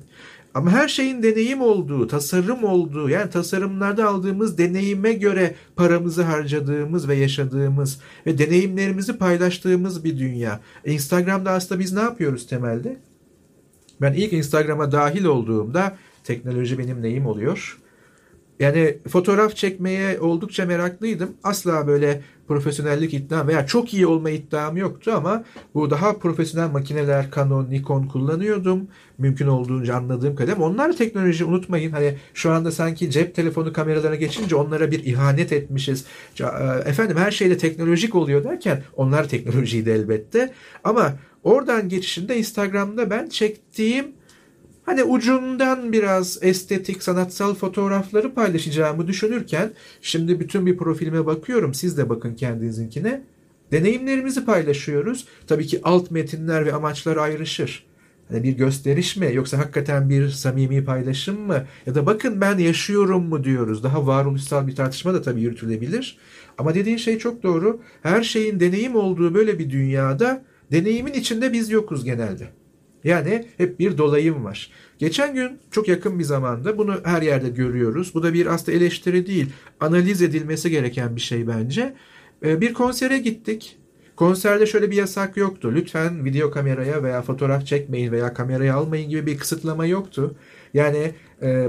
Ama 0.55 0.71
her 0.71 0.89
şeyin 0.89 1.23
deneyim 1.23 1.61
olduğu, 1.61 2.07
tasarım 2.07 2.65
olduğu, 2.65 3.09
yani 3.09 3.31
tasarımlarda 3.31 4.09
aldığımız 4.09 4.59
deneyime 4.59 5.13
göre 5.13 5.55
paramızı 5.77 6.23
harcadığımız 6.23 7.09
ve 7.09 7.15
yaşadığımız 7.15 8.01
ve 8.27 8.39
deneyimlerimizi 8.39 9.19
paylaştığımız 9.19 10.05
bir 10.05 10.19
dünya. 10.19 10.61
Instagram'da 10.85 11.51
aslında 11.51 11.81
biz 11.81 11.93
ne 11.93 12.01
yapıyoruz 12.01 12.47
temelde? 12.47 12.97
Ben 14.01 14.13
ilk 14.13 14.33
Instagram'a 14.33 14.93
dahil 14.93 15.25
olduğumda 15.25 15.97
teknoloji 16.25 16.79
benim 16.79 17.03
neyim 17.03 17.27
oluyor? 17.27 17.79
Yani 18.61 18.99
fotoğraf 19.09 19.57
çekmeye 19.57 20.21
oldukça 20.21 20.67
meraklıydım. 20.67 21.31
Asla 21.45 21.87
böyle 21.87 22.23
profesyonellik 22.49 23.15
iddiam 23.15 23.49
veya 23.49 23.67
çok 23.67 23.95
iyi 23.95 24.07
olma 24.07 24.31
iddiam 24.31 24.77
yoktu 24.77 25.13
ama 25.15 25.45
bu 25.75 25.91
daha 25.91 26.19
profesyonel 26.19 26.71
makineler 26.71 27.31
Canon, 27.37 27.71
Nikon 27.71 28.07
kullanıyordum. 28.07 28.89
Mümkün 29.19 29.47
olduğunca 29.47 29.97
anladığım 29.97 30.37
kadar. 30.37 30.57
Onlar 30.57 30.97
teknoloji 30.97 31.45
unutmayın. 31.45 31.93
Hani 31.93 32.15
şu 32.35 32.51
anda 32.51 32.73
sanki 32.73 33.11
cep 33.11 33.35
telefonu 33.35 33.73
kameralarına 33.73 34.17
geçince 34.17 34.57
onlara 34.57 34.91
bir 34.91 35.05
ihanet 35.05 35.53
etmişiz. 35.53 36.05
E, 36.41 36.45
efendim 36.89 37.17
her 37.17 37.31
şeyde 37.31 37.59
teknolojik 37.59 38.15
oluyor 38.15 38.45
derken 38.45 38.83
onlar 38.97 39.29
teknolojiydi 39.29 39.91
elbette. 39.91 40.53
Ama 40.85 41.13
oradan 41.43 41.89
geçişinde 41.89 42.39
Instagram'da 42.39 43.11
ben 43.11 43.29
çektiğim 43.29 44.07
hani 44.87 45.05
ucundan 45.05 45.93
biraz 45.93 46.39
estetik, 46.43 47.03
sanatsal 47.03 47.55
fotoğrafları 47.55 48.35
paylaşacağımı 48.35 49.07
düşünürken 49.07 49.73
şimdi 50.03 50.41
bütün 50.41 50.67
bir 50.67 50.77
profilime 50.77 51.27
bakıyorum. 51.27 51.75
Siz 51.75 51.99
de 51.99 52.09
bakın 52.09 52.35
kendinizinkine. 52.35 53.23
Deneyimlerimizi 53.73 54.45
paylaşıyoruz. 54.45 55.27
Tabii 55.47 55.67
ki 55.67 55.81
alt 55.85 56.11
metinler 56.11 56.67
ve 56.67 56.73
amaçlar 56.73 57.17
ayrışır. 57.17 57.87
Hani 58.29 58.43
bir 58.43 58.53
gösteriş 58.53 59.17
mi 59.17 59.31
yoksa 59.33 59.59
hakikaten 59.59 60.11
bir 60.11 60.29
samimi 60.29 60.85
paylaşım 60.85 61.41
mı 61.41 61.65
ya 61.87 61.95
da 61.95 62.07
bakın 62.07 62.41
ben 62.41 62.59
yaşıyorum 62.59 63.25
mu 63.25 63.45
diyoruz. 63.45 63.83
Daha 63.83 64.07
varoluşsal 64.07 64.67
bir 64.67 64.77
tartışma 64.77 65.15
da 65.15 65.23
tabii 65.23 65.41
yürütülebilir. 65.41 66.19
Ama 66.59 66.75
dediğin 66.75 66.97
şey 66.97 67.19
çok 67.19 67.43
doğru. 67.43 67.81
Her 68.03 68.23
şeyin 68.23 68.61
deneyim 68.61 68.97
olduğu 68.97 69.35
böyle 69.35 69.59
bir 69.59 69.71
dünyada 69.71 70.45
deneyimin 70.73 71.13
içinde 71.13 71.53
biz 71.53 71.71
yokuz 71.71 72.05
genelde. 72.05 72.49
Yani 73.05 73.47
hep 73.57 73.79
bir 73.79 73.99
dolayım 73.99 74.45
var. 74.45 74.71
Geçen 74.99 75.35
gün 75.35 75.59
çok 75.71 75.89
yakın 75.89 76.19
bir 76.19 76.25
zamanda 76.25 76.79
bunu 76.79 76.95
her 77.05 77.23
yerde 77.23 77.49
görüyoruz. 77.49 78.15
Bu 78.15 78.23
da 78.23 78.35
bir 78.35 78.47
aslında 78.47 78.79
eleştiri 78.79 79.27
değil, 79.27 79.47
analiz 79.81 80.23
edilmesi 80.23 80.71
gereken 80.71 81.17
bir 81.17 81.21
şey 81.21 81.49
bence. 81.49 81.95
Ee, 82.45 82.61
bir 82.61 82.75
konsere 82.75 83.19
gittik. 83.19 83.79
Konserde 84.17 84.67
şöyle 84.67 84.91
bir 84.91 84.97
yasak 84.97 85.37
yoktu. 85.37 85.73
Lütfen 85.75 86.25
video 86.25 86.51
kameraya 86.51 87.03
veya 87.03 87.23
fotoğraf 87.23 87.67
çekmeyin 87.67 88.13
veya 88.13 88.35
kameraya 88.35 88.75
almayın 88.75 89.11
gibi 89.11 89.27
bir 89.27 89.39
kısıtlama 89.39 89.87
yoktu. 89.87 90.35
Yani 90.75 91.13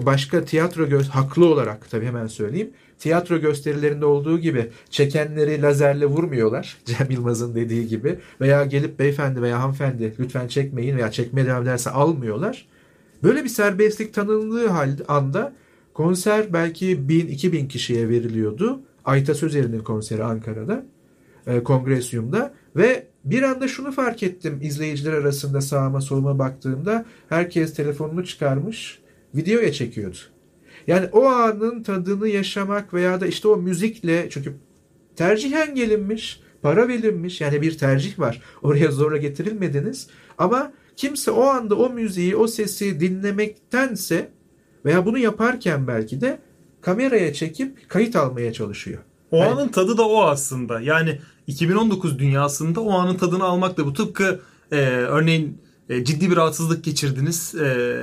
başka 0.06 0.46
tiyatro 0.46 0.90
göz 0.90 1.10
haklı 1.10 1.46
olarak 1.46 1.90
tabii 1.90 2.06
hemen 2.06 2.28
söyleyeyim. 2.28 2.70
Tiyatro 3.00 3.38
gösterilerinde 3.38 4.06
olduğu 4.06 4.40
gibi 4.40 4.70
çekenleri 4.90 5.62
lazerle 5.62 6.06
vurmuyorlar. 6.06 6.78
Cem 6.86 7.12
Yılmaz'ın 7.12 7.56
dediği 7.56 7.88
gibi. 7.88 8.20
Veya 8.42 8.66
gelip 8.66 9.00
beyefendi 9.00 9.42
veya 9.42 9.60
hanımefendi 9.60 10.14
lütfen 10.20 10.48
çekmeyin 10.48 10.98
veya 10.98 11.12
çekmeye 11.12 11.48
devam 11.48 11.64
ederse 11.64 11.90
almıyorlar. 11.90 12.68
Böyle 13.24 13.44
bir 13.44 13.50
serbestlik 13.50 14.14
tanındığı 14.14 14.70
anda 15.08 15.54
konser 15.94 16.54
belki 16.54 16.98
1000-2000 16.98 17.68
kişiye 17.68 18.10
veriliyordu. 18.10 18.80
Ayta 19.06 19.34
Sözer'in 19.34 19.80
konseri 19.80 20.24
Ankara'da, 20.24 20.86
e, 21.48 21.64
kongresyumda 21.64 22.54
ve 22.76 23.08
bir 23.26 23.44
anda 23.44 23.68
şunu 23.68 23.92
fark 23.92 24.24
ettim 24.24 24.60
izleyiciler 24.62 25.14
arasında 25.14 25.62
sağıma 25.62 26.02
soluma 26.02 26.40
baktığımda 26.40 27.06
herkes 27.30 27.74
telefonunu 27.74 28.26
çıkarmış 28.26 29.00
videoya 29.36 29.72
çekiyordu. 29.72 30.18
Yani 30.88 31.10
o 31.12 31.26
anın 31.26 31.84
tadını 31.84 32.28
yaşamak 32.28 32.94
veya 32.94 33.22
da 33.22 33.28
işte 33.28 33.48
o 33.48 33.58
müzikle 33.58 34.28
çünkü 34.30 34.54
tercihen 35.16 35.76
gelinmiş, 35.76 36.42
para 36.62 36.88
verilmiş 36.88 37.42
yani 37.42 37.62
bir 37.62 37.78
tercih 37.78 38.20
var. 38.20 38.42
Oraya 38.64 38.92
zorla 38.92 39.18
getirilmediniz 39.18 40.08
ama 40.38 40.74
kimse 40.96 41.32
o 41.32 41.44
anda 41.44 41.76
o 41.76 41.90
müziği, 41.90 42.36
o 42.36 42.48
sesi 42.48 43.00
dinlemektense 43.00 44.32
veya 44.86 45.06
bunu 45.06 45.18
yaparken 45.18 45.88
belki 45.88 46.22
de 46.22 46.40
kameraya 46.82 47.34
çekip 47.34 47.90
kayıt 47.90 48.16
almaya 48.16 48.54
çalışıyor. 48.54 49.04
O 49.32 49.38
yani, 49.38 49.52
anın 49.52 49.68
tadı 49.68 49.98
da 49.98 50.08
o 50.08 50.22
aslında. 50.22 50.82
Yani 50.82 51.20
2019 51.48 52.20
dünyasında 52.20 52.82
o 52.82 52.92
anın 52.92 53.18
tadını 53.18 53.44
almak 53.44 53.78
da 53.78 53.86
bu. 53.86 53.94
Tıpkı 53.94 54.40
e, 54.72 54.78
örneğin 54.88 55.62
e, 55.90 56.04
ciddi 56.04 56.32
bir 56.32 56.36
rahatsızlık 56.36 56.84
geçirdiniz, 56.84 57.56
e, 57.56 57.98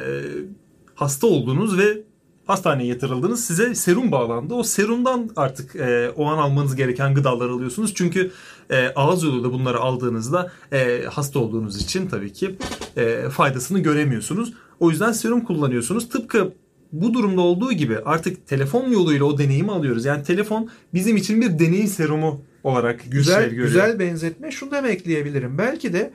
hasta 0.95 1.27
oldunuz 1.27 1.79
ve 1.79 2.03
hastaneye 2.47 2.89
yatırıldınız. 2.89 3.45
Size 3.45 3.75
serum 3.75 4.13
bağlandı. 4.13 4.55
O 4.55 4.63
serumdan 4.63 5.31
artık 5.37 5.77
e, 5.77 6.11
o 6.17 6.27
an 6.27 6.39
almanız 6.39 6.77
gereken 6.77 7.15
gıdalar 7.15 7.49
alıyorsunuz. 7.49 7.95
Çünkü 7.95 8.31
e, 8.71 8.89
ağız 8.97 9.23
yoluyla 9.23 9.53
bunları 9.53 9.81
aldığınızda 9.81 10.53
e, 10.73 11.03
hasta 11.11 11.39
olduğunuz 11.39 11.83
için 11.83 12.09
tabii 12.09 12.33
ki 12.33 12.57
e, 12.97 13.29
faydasını 13.31 13.79
göremiyorsunuz. 13.79 14.53
O 14.81 14.91
yüzden 14.91 15.13
serum 15.13 15.41
kullanıyorsunuz. 15.41 16.09
Tıpkı 16.09 16.53
bu 16.93 17.15
durumda 17.15 17.41
olduğu 17.41 17.73
gibi 17.73 17.99
artık 17.99 18.47
telefon 18.47 18.91
yoluyla 18.91 19.25
o 19.25 19.39
deneyimi 19.39 19.73
alıyoruz. 19.73 20.05
Yani 20.05 20.23
telefon 20.23 20.71
bizim 20.95 21.17
için 21.17 21.41
bir 21.41 21.59
deney 21.59 21.87
serumu 21.87 22.43
olarak 22.65 23.01
güzel. 23.11 23.51
Güzel 23.51 23.99
benzetme. 23.99 24.51
Şunu 24.51 24.71
da 24.71 24.89
ekleyebilirim. 24.89 25.59
Belki 25.59 25.93
de 25.93 26.13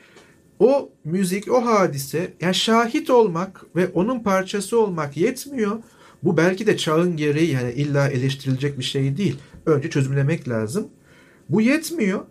o 0.60 0.90
müzik, 1.04 1.52
o 1.52 1.66
hadise 1.66 2.34
yani 2.42 2.56
şahit 2.56 3.10
olmak 3.10 3.66
ve 3.76 3.88
onun 3.88 4.20
parçası 4.20 4.80
olmak 4.80 5.18
yetmiyor. 5.18 5.78
Bu 6.24 6.38
belki 6.38 6.68
de 6.68 6.78
çağın 6.78 7.18
gereği 7.18 7.52
yani 7.52 7.72
illa 7.72 8.08
eleştirilecek 8.08 8.80
bir 8.80 8.84
şey 8.84 9.18
değil. 9.18 9.40
Önce 9.66 9.90
çözümlemek 9.90 10.50
lazım. 10.50 10.88
Bu 11.50 11.62
yetmiyor. 11.62 12.22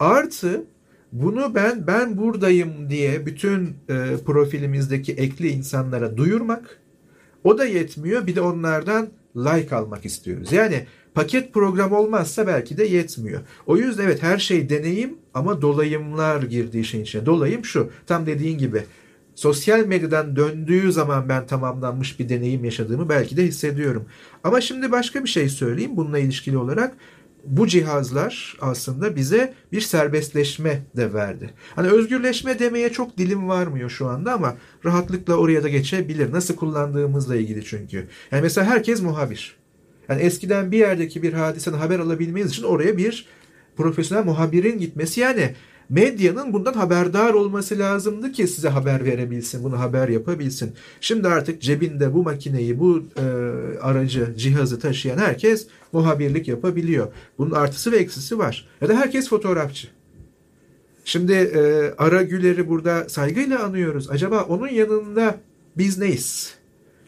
Artı 0.00 0.64
bunu 1.12 1.54
ben 1.54 1.86
ben 1.86 2.16
buradayım 2.16 2.90
diye 2.90 3.26
bütün 3.26 3.76
e, 3.88 4.16
profilimizdeki 4.26 5.12
ekli 5.12 5.48
insanlara 5.48 6.16
duyurmak 6.16 6.80
o 7.44 7.58
da 7.58 7.64
yetmiyor. 7.64 8.26
Bir 8.26 8.36
de 8.36 8.40
onlardan 8.40 9.08
like 9.36 9.76
almak 9.76 10.04
istiyoruz. 10.04 10.52
Yani 10.52 10.86
paket 11.14 11.54
program 11.54 11.92
olmazsa 11.92 12.46
belki 12.46 12.76
de 12.76 12.84
yetmiyor. 12.84 13.40
O 13.66 13.76
yüzden 13.76 14.04
evet 14.04 14.22
her 14.22 14.38
şey 14.38 14.68
deneyim 14.68 15.18
ama 15.34 15.62
dolayımlar 15.62 16.42
girdi 16.42 16.78
işin 16.78 17.02
içine. 17.02 17.26
Dolayım 17.26 17.64
şu 17.64 17.90
tam 18.06 18.26
dediğin 18.26 18.58
gibi 18.58 18.82
sosyal 19.34 19.86
medyadan 19.86 20.36
döndüğü 20.36 20.92
zaman 20.92 21.28
ben 21.28 21.46
tamamlanmış 21.46 22.18
bir 22.20 22.28
deneyim 22.28 22.64
yaşadığımı 22.64 23.08
belki 23.08 23.36
de 23.36 23.42
hissediyorum. 23.44 24.04
Ama 24.44 24.60
şimdi 24.60 24.92
başka 24.92 25.24
bir 25.24 25.28
şey 25.28 25.48
söyleyeyim 25.48 25.96
bununla 25.96 26.18
ilişkili 26.18 26.58
olarak. 26.58 26.96
bu 27.46 27.66
cihazlar 27.66 28.56
aslında 28.60 29.16
bize 29.16 29.54
bir 29.72 29.80
serbestleşme 29.80 30.82
de 30.96 31.14
verdi. 31.14 31.50
Hani 31.74 31.88
özgürleşme 31.88 32.58
demeye 32.58 32.92
çok 32.92 33.18
dilim 33.18 33.48
varmıyor 33.48 33.90
şu 33.90 34.08
anda 34.08 34.32
ama 34.32 34.54
rahatlıkla 34.84 35.34
oraya 35.34 35.62
da 35.62 35.68
geçebilir. 35.68 36.32
Nasıl 36.32 36.56
kullandığımızla 36.56 37.36
ilgili 37.36 37.64
çünkü. 37.64 38.08
Yani 38.30 38.42
mesela 38.42 38.66
herkes 38.66 39.02
muhabir. 39.02 39.56
Yani 40.08 40.22
eskiden 40.22 40.72
bir 40.72 40.78
yerdeki 40.78 41.22
bir 41.22 41.32
hadiseden 41.32 41.78
haber 41.78 41.98
alabilmeniz 41.98 42.50
için 42.50 42.62
oraya 42.62 42.96
bir 42.96 43.26
profesyonel 43.76 44.24
muhabirin 44.24 44.78
gitmesi 44.78 45.20
yani 45.20 45.54
medyanın 45.88 46.52
bundan 46.52 46.72
haberdar 46.72 47.34
olması 47.34 47.78
lazımdı 47.78 48.32
ki 48.32 48.48
size 48.48 48.68
haber 48.68 49.04
verebilsin, 49.04 49.64
bunu 49.64 49.80
haber 49.80 50.08
yapabilsin. 50.08 50.72
Şimdi 51.00 51.28
artık 51.28 51.62
cebinde 51.62 52.14
bu 52.14 52.22
makineyi, 52.22 52.80
bu 52.80 53.04
e, 53.16 53.22
aracı, 53.80 54.34
cihazı 54.36 54.80
taşıyan 54.80 55.18
herkes 55.18 55.66
muhabirlik 55.92 56.48
yapabiliyor. 56.48 57.12
Bunun 57.38 57.50
artısı 57.50 57.92
ve 57.92 57.96
eksisi 57.96 58.38
var. 58.38 58.68
Ya 58.80 58.88
da 58.88 58.94
herkes 58.94 59.28
fotoğrafçı. 59.28 59.88
Şimdi 61.04 61.32
e, 61.32 61.92
Ara 61.98 62.22
Güler'i 62.22 62.68
burada 62.68 63.08
saygıyla 63.08 63.62
anıyoruz. 63.62 64.10
Acaba 64.10 64.42
onun 64.42 64.68
yanında 64.68 65.36
biz 65.76 65.98
neyiz? 65.98 66.61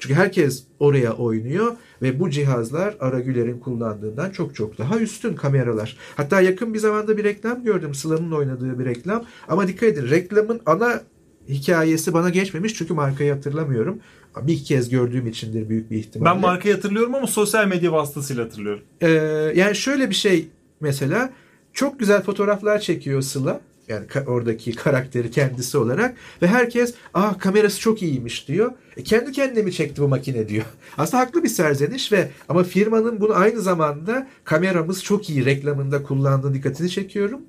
Çünkü 0.05 0.15
herkes 0.15 0.65
oraya 0.79 1.13
oynuyor 1.13 1.77
ve 2.03 2.21
bu 2.21 2.31
cihazlar 2.31 2.97
Aragüler'in 3.01 3.59
kullandığından 3.59 4.31
çok 4.31 4.55
çok 4.55 4.79
daha 4.79 4.99
üstün 4.99 5.35
kameralar. 5.35 5.97
Hatta 6.17 6.41
yakın 6.41 6.75
bir 6.75 6.79
zamanda 6.79 7.17
bir 7.17 7.25
reklam 7.25 7.65
gördüm. 7.65 7.95
Sıla'nın 7.95 8.33
oynadığı 8.33 8.79
bir 8.79 8.85
reklam. 8.85 9.25
Ama 9.49 9.69
dikkat 9.69 9.89
edin 9.89 10.11
reklamın 10.11 10.61
ana 10.67 11.01
hikayesi 11.49 12.13
bana 12.13 12.31
geçmemiş 12.31 12.75
çünkü 12.75 12.95
markayı 12.95 13.33
hatırlamıyorum. 13.33 13.99
Bir 14.43 14.53
iki 14.53 14.65
kez 14.65 14.89
gördüğüm 14.89 15.27
içindir 15.27 15.69
büyük 15.69 15.91
bir 15.91 15.97
ihtimalle. 15.97 16.35
Ben 16.35 16.41
markayı 16.41 16.75
hatırlıyorum 16.75 17.15
ama 17.15 17.27
sosyal 17.27 17.67
medya 17.67 17.93
vasıtasıyla 17.93 18.45
hatırlıyorum. 18.45 18.83
Ee, 19.01 19.09
yani 19.57 19.77
şöyle 19.77 20.11
bir 20.11 20.15
şey 20.15 20.49
mesela 20.81 21.33
çok 21.73 22.01
güzel 22.01 22.23
fotoğraflar 22.23 22.79
çekiyor 22.79 23.23
Sıla. 23.23 23.61
Yani 23.89 24.07
oradaki 24.27 24.73
karakteri 24.73 25.31
kendisi 25.31 25.79
olarak 25.79 26.17
ve 26.43 26.47
herkes 26.47 26.95
ah 27.15 27.39
kamerası 27.39 27.81
çok 27.81 28.03
iyiymiş 28.03 28.49
diyor. 28.49 28.73
E, 28.97 29.03
kendi 29.03 29.33
kendine 29.33 29.63
mi 29.63 29.73
çekti 29.73 30.03
bu 30.03 30.09
makine 30.09 30.49
diyor. 30.49 30.65
Aslında 30.99 31.23
haklı 31.23 31.45
bir 31.45 31.49
serzeniş 31.49 32.13
ve 32.13 32.31
ama 32.49 32.63
firmanın 32.63 33.21
bunu 33.21 33.35
aynı 33.35 33.61
zamanda 33.61 34.29
kameramız 34.45 35.05
çok 35.05 35.31
iyi 35.31 35.45
reklamında 35.45 36.03
kullandığı 36.03 36.55
dikkatini 36.55 36.91
çekiyorum. 36.91 37.41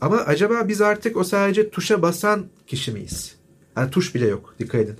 Ama 0.00 0.16
acaba 0.16 0.68
biz 0.68 0.80
artık 0.80 1.16
o 1.16 1.24
sadece 1.24 1.70
tuşa 1.70 2.02
basan 2.02 2.46
kişi 2.66 2.92
miyiz? 2.92 3.36
Yani 3.76 3.90
tuş 3.90 4.14
bile 4.14 4.26
yok 4.26 4.54
dikkat 4.58 4.80
edin. 4.80 4.96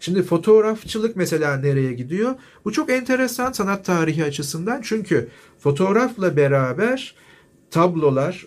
Şimdi 0.00 0.22
fotoğrafçılık 0.22 1.16
mesela 1.16 1.56
nereye 1.56 1.92
gidiyor? 1.92 2.34
Bu 2.64 2.72
çok 2.72 2.90
enteresan 2.90 3.52
sanat 3.52 3.84
tarihi 3.84 4.24
açısından 4.24 4.80
çünkü 4.82 5.28
fotoğrafla 5.58 6.36
beraber 6.36 7.14
tablolar, 7.70 8.46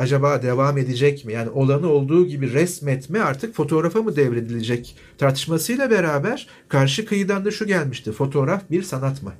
acaba 0.00 0.42
devam 0.42 0.78
edecek 0.78 1.24
mi? 1.24 1.32
Yani 1.32 1.50
olanı 1.50 1.88
olduğu 1.88 2.26
gibi 2.26 2.52
resmetme 2.52 3.20
artık 3.20 3.54
fotoğrafa 3.54 4.02
mı 4.02 4.16
devredilecek 4.16 4.96
tartışmasıyla 5.18 5.90
beraber 5.90 6.48
karşı 6.68 7.06
kıyıdan 7.06 7.44
da 7.44 7.50
şu 7.50 7.66
gelmişti. 7.66 8.12
Fotoğraf 8.12 8.70
bir 8.70 8.82
sanat 8.82 9.22
mı? 9.22 9.32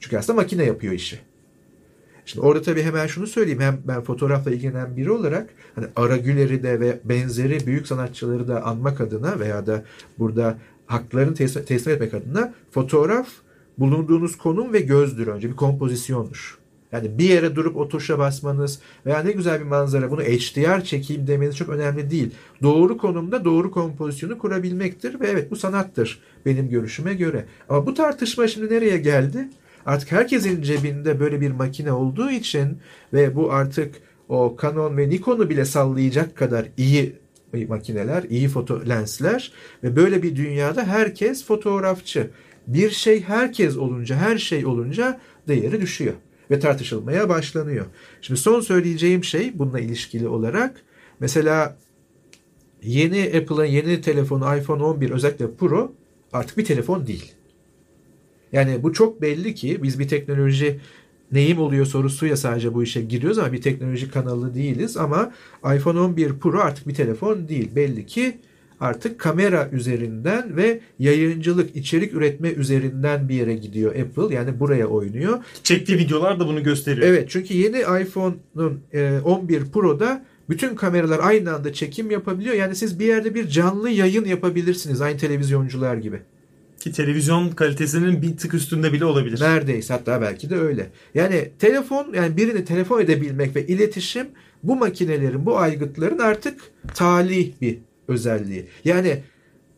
Çünkü 0.00 0.18
aslında 0.18 0.40
makine 0.40 0.64
yapıyor 0.64 0.92
işi. 0.92 1.18
Şimdi 2.26 2.46
orada 2.46 2.62
tabii 2.62 2.82
hemen 2.82 3.06
şunu 3.06 3.26
söyleyeyim. 3.26 3.60
Hem 3.60 3.78
ben 3.84 4.00
fotoğrafla 4.00 4.50
ilgilenen 4.50 4.96
biri 4.96 5.10
olarak 5.10 5.50
hani 5.74 5.86
Ara 5.96 6.16
Güler'i 6.16 6.62
de 6.62 6.80
ve 6.80 7.00
benzeri 7.04 7.66
büyük 7.66 7.86
sanatçıları 7.86 8.48
da 8.48 8.64
anmak 8.64 9.00
adına 9.00 9.40
veya 9.40 9.66
da 9.66 9.84
burada 10.18 10.58
haklarını 10.86 11.34
teslim, 11.34 11.64
teslim 11.64 11.94
etmek 11.94 12.14
adına 12.14 12.54
fotoğraf 12.70 13.28
bulunduğunuz 13.78 14.38
konum 14.38 14.72
ve 14.72 14.80
gözdür 14.80 15.26
önce 15.26 15.50
bir 15.50 15.56
kompozisyondur. 15.56 16.59
Yani 16.92 17.18
bir 17.18 17.28
yere 17.28 17.56
durup 17.56 17.76
o 17.76 17.88
tuşa 17.88 18.18
basmanız 18.18 18.80
veya 19.06 19.22
ne 19.22 19.32
güzel 19.32 19.60
bir 19.60 19.64
manzara 19.64 20.10
bunu 20.10 20.20
HDR 20.20 20.84
çekeyim 20.84 21.26
demeniz 21.26 21.56
çok 21.56 21.68
önemli 21.68 22.10
değil. 22.10 22.30
Doğru 22.62 22.98
konumda 22.98 23.44
doğru 23.44 23.70
kompozisyonu 23.70 24.38
kurabilmektir 24.38 25.20
ve 25.20 25.28
evet 25.28 25.50
bu 25.50 25.56
sanattır 25.56 26.22
benim 26.46 26.68
görüşüme 26.68 27.14
göre. 27.14 27.44
Ama 27.68 27.86
bu 27.86 27.94
tartışma 27.94 28.48
şimdi 28.48 28.74
nereye 28.74 28.98
geldi? 28.98 29.48
Artık 29.86 30.12
herkesin 30.12 30.62
cebinde 30.62 31.20
böyle 31.20 31.40
bir 31.40 31.50
makine 31.50 31.92
olduğu 31.92 32.30
için 32.30 32.78
ve 33.12 33.36
bu 33.36 33.52
artık 33.52 33.94
o 34.28 34.56
Canon 34.62 34.96
ve 34.96 35.08
Nikon'u 35.08 35.50
bile 35.50 35.64
sallayacak 35.64 36.36
kadar 36.36 36.66
iyi 36.76 37.16
makineler, 37.68 38.22
iyi 38.22 38.48
foto 38.48 38.80
lensler 38.88 39.52
ve 39.84 39.96
böyle 39.96 40.22
bir 40.22 40.36
dünyada 40.36 40.84
herkes 40.84 41.44
fotoğrafçı. 41.44 42.30
Bir 42.66 42.90
şey 42.90 43.22
herkes 43.22 43.76
olunca, 43.76 44.16
her 44.16 44.38
şey 44.38 44.66
olunca 44.66 45.20
değeri 45.48 45.80
düşüyor 45.80 46.14
ve 46.50 46.58
tartışılmaya 46.58 47.28
başlanıyor. 47.28 47.86
Şimdi 48.22 48.40
son 48.40 48.60
söyleyeceğim 48.60 49.24
şey 49.24 49.58
bununla 49.58 49.80
ilişkili 49.80 50.28
olarak 50.28 50.82
mesela 51.20 51.76
yeni 52.82 53.22
Apple'ın 53.22 53.64
yeni 53.64 54.00
telefonu 54.00 54.56
iPhone 54.56 54.82
11 54.82 55.10
özellikle 55.10 55.54
Pro 55.54 55.92
artık 56.32 56.58
bir 56.58 56.64
telefon 56.64 57.06
değil. 57.06 57.32
Yani 58.52 58.82
bu 58.82 58.92
çok 58.92 59.22
belli 59.22 59.54
ki 59.54 59.82
biz 59.82 59.98
bir 59.98 60.08
teknoloji 60.08 60.80
neyim 61.32 61.58
oluyor 61.58 61.86
sorusuyla 61.86 62.36
sadece 62.36 62.74
bu 62.74 62.82
işe 62.82 63.02
giriyoruz 63.02 63.38
ama 63.38 63.52
bir 63.52 63.62
teknoloji 63.62 64.10
kanalı 64.10 64.54
değiliz 64.54 64.96
ama 64.96 65.32
iPhone 65.76 66.00
11 66.00 66.38
Pro 66.38 66.58
artık 66.58 66.88
bir 66.88 66.94
telefon 66.94 67.48
değil. 67.48 67.76
Belli 67.76 68.06
ki 68.06 68.38
artık 68.80 69.18
kamera 69.18 69.68
üzerinden 69.72 70.56
ve 70.56 70.80
yayıncılık, 70.98 71.76
içerik 71.76 72.14
üretme 72.14 72.50
üzerinden 72.50 73.28
bir 73.28 73.34
yere 73.34 73.54
gidiyor 73.54 73.94
Apple. 73.94 74.34
Yani 74.34 74.60
buraya 74.60 74.86
oynuyor. 74.86 75.44
Çektiği 75.62 75.98
videolar 75.98 76.40
da 76.40 76.46
bunu 76.46 76.62
gösteriyor. 76.62 77.06
Evet 77.06 77.30
çünkü 77.30 77.54
yeni 77.54 78.02
iPhone'un 78.02 78.80
11 79.24 79.60
e, 79.60 79.64
Pro'da 79.72 80.24
bütün 80.48 80.74
kameralar 80.74 81.20
aynı 81.22 81.54
anda 81.54 81.72
çekim 81.72 82.10
yapabiliyor. 82.10 82.54
Yani 82.54 82.74
siz 82.74 82.98
bir 82.98 83.06
yerde 83.06 83.34
bir 83.34 83.48
canlı 83.48 83.90
yayın 83.90 84.24
yapabilirsiniz 84.24 85.00
aynı 85.00 85.18
televizyoncular 85.18 85.96
gibi. 85.96 86.20
Ki 86.80 86.92
televizyon 86.92 87.48
kalitesinin 87.48 88.22
bir 88.22 88.36
tık 88.36 88.54
üstünde 88.54 88.92
bile 88.92 89.04
olabilir. 89.04 89.40
Neredeyse 89.40 89.94
hatta 89.94 90.20
belki 90.22 90.50
de 90.50 90.56
öyle. 90.56 90.90
Yani 91.14 91.50
telefon 91.58 92.12
yani 92.14 92.36
birini 92.36 92.64
telefon 92.64 93.00
edebilmek 93.00 93.56
ve 93.56 93.66
iletişim 93.66 94.26
bu 94.62 94.76
makinelerin, 94.76 95.46
bu 95.46 95.58
aygıtların 95.58 96.18
artık 96.18 96.60
talih 96.94 97.52
bir 97.60 97.78
özelliği. 98.10 98.66
Yani 98.84 99.22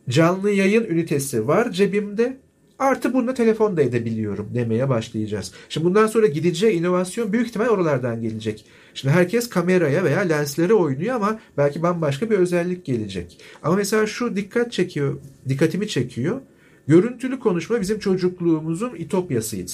canlı 0.09 0.51
yayın 0.51 0.83
ünitesi 0.83 1.47
var 1.47 1.71
cebimde. 1.71 2.37
Artı 2.79 3.13
bununla 3.13 3.33
telefon 3.33 3.77
da 3.77 3.81
edebiliyorum 3.81 4.49
demeye 4.53 4.89
başlayacağız. 4.89 5.51
Şimdi 5.69 5.85
bundan 5.87 6.07
sonra 6.07 6.27
gideceği 6.27 6.73
inovasyon 6.79 7.33
büyük 7.33 7.47
ihtimal 7.47 7.67
oralardan 7.67 8.21
gelecek. 8.21 8.65
Şimdi 8.93 9.13
herkes 9.13 9.49
kameraya 9.49 10.03
veya 10.03 10.19
lenslere 10.19 10.73
oynuyor 10.73 11.15
ama 11.15 11.39
belki 11.57 11.83
bambaşka 11.83 12.29
bir 12.29 12.37
özellik 12.37 12.85
gelecek. 12.85 13.41
Ama 13.63 13.75
mesela 13.75 14.07
şu 14.07 14.35
dikkat 14.35 14.71
çekiyor, 14.71 15.17
dikkatimi 15.49 15.87
çekiyor. 15.87 16.41
Görüntülü 16.87 17.39
konuşma 17.39 17.81
bizim 17.81 17.99
çocukluğumuzun 17.99 18.95
itopyasıydı. 18.95 19.71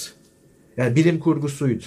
Yani 0.76 0.96
bilim 0.96 1.18
kurgusuydu. 1.18 1.84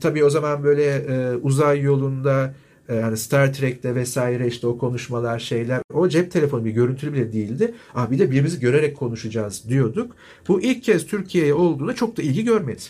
Tabii 0.00 0.24
o 0.24 0.30
zaman 0.30 0.64
böyle 0.64 0.84
e, 0.84 1.36
uzay 1.36 1.80
yolunda 1.80 2.54
yani 2.94 3.16
Star 3.16 3.52
Trek'te 3.52 3.94
vesaire 3.94 4.46
işte 4.46 4.66
o 4.66 4.78
konuşmalar 4.78 5.38
şeyler 5.38 5.82
o 5.92 6.08
cep 6.08 6.32
telefonu 6.32 6.64
bir 6.64 6.70
görüntülü 6.70 7.12
bile 7.12 7.32
değildi. 7.32 7.74
Ama 7.94 8.10
bir 8.10 8.18
de 8.18 8.26
birbirimizi 8.26 8.60
görerek 8.60 8.96
konuşacağız 8.96 9.64
diyorduk. 9.68 10.16
Bu 10.48 10.62
ilk 10.62 10.82
kez 10.82 11.06
Türkiye'ye 11.06 11.54
olduğunda 11.54 11.94
çok 11.94 12.16
da 12.16 12.22
ilgi 12.22 12.44
görmedi. 12.44 12.82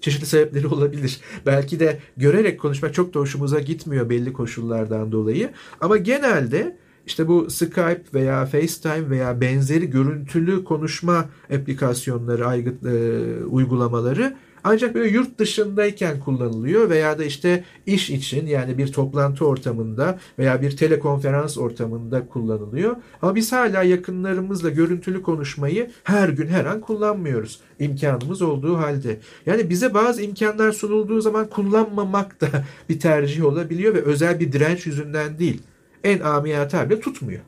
Çeşitli 0.00 0.26
sebepleri 0.26 0.66
olabilir. 0.74 1.20
Belki 1.46 1.80
de 1.80 1.98
görerek 2.16 2.60
konuşmak 2.60 2.94
çok 2.94 3.14
da 3.14 3.20
hoşumuza 3.20 3.60
gitmiyor 3.60 4.10
belli 4.10 4.32
koşullardan 4.32 5.12
dolayı. 5.12 5.50
Ama 5.80 5.96
genelde 5.96 6.76
işte 7.06 7.28
bu 7.28 7.50
Skype 7.50 8.02
veya 8.14 8.46
FaceTime 8.46 9.10
veya 9.10 9.40
benzeri 9.40 9.90
görüntülü 9.90 10.64
konuşma 10.64 11.28
aplikasyonları, 11.54 12.46
aygıt, 12.46 12.86
e, 12.86 13.44
uygulamaları 13.44 14.36
ancak 14.64 14.94
böyle 14.94 15.08
yurt 15.08 15.38
dışındayken 15.38 16.20
kullanılıyor 16.20 16.90
veya 16.90 17.18
da 17.18 17.24
işte 17.24 17.64
iş 17.86 18.10
için 18.10 18.46
yani 18.46 18.78
bir 18.78 18.92
toplantı 18.92 19.46
ortamında 19.46 20.18
veya 20.38 20.62
bir 20.62 20.76
telekonferans 20.76 21.58
ortamında 21.58 22.26
kullanılıyor. 22.26 22.96
Ama 23.22 23.34
biz 23.34 23.52
hala 23.52 23.82
yakınlarımızla 23.82 24.70
görüntülü 24.70 25.22
konuşmayı 25.22 25.90
her 26.04 26.28
gün 26.28 26.46
her 26.46 26.64
an 26.64 26.80
kullanmıyoruz. 26.80 27.60
İmkanımız 27.78 28.42
olduğu 28.42 28.76
halde. 28.76 29.18
Yani 29.46 29.70
bize 29.70 29.94
bazı 29.94 30.22
imkanlar 30.22 30.72
sunulduğu 30.72 31.20
zaman 31.20 31.50
kullanmamak 31.50 32.40
da 32.40 32.46
bir 32.88 33.00
tercih 33.00 33.44
olabiliyor 33.44 33.94
ve 33.94 34.02
özel 34.02 34.40
bir 34.40 34.52
direnç 34.52 34.86
yüzünden 34.86 35.38
değil. 35.38 35.62
En 36.04 36.20
amiyat 36.20 36.70
tabirle 36.70 37.00
tutmuyor. 37.00 37.40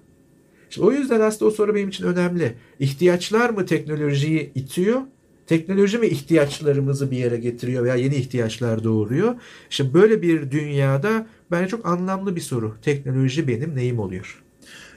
İşte 0.70 0.82
o 0.82 0.92
yüzden 0.92 1.20
aslında 1.20 1.48
o 1.48 1.50
soru 1.50 1.74
benim 1.74 1.88
için 1.88 2.06
önemli. 2.06 2.54
İhtiyaçlar 2.78 3.50
mı 3.50 3.66
teknolojiyi 3.66 4.52
itiyor 4.54 5.00
Teknoloji 5.46 5.98
mi 5.98 6.06
ihtiyaçlarımızı 6.06 7.10
bir 7.10 7.16
yere 7.16 7.36
getiriyor 7.36 7.84
veya 7.84 7.94
yeni 7.94 8.14
ihtiyaçlar 8.14 8.84
doğuruyor? 8.84 9.34
Şimdi 9.70 9.94
böyle 9.94 10.22
bir 10.22 10.50
dünyada 10.50 11.26
bence 11.50 11.68
çok 11.68 11.86
anlamlı 11.86 12.36
bir 12.36 12.40
soru. 12.40 12.76
Teknoloji 12.82 13.48
benim 13.48 13.76
neyim 13.76 13.98
oluyor? 13.98 14.42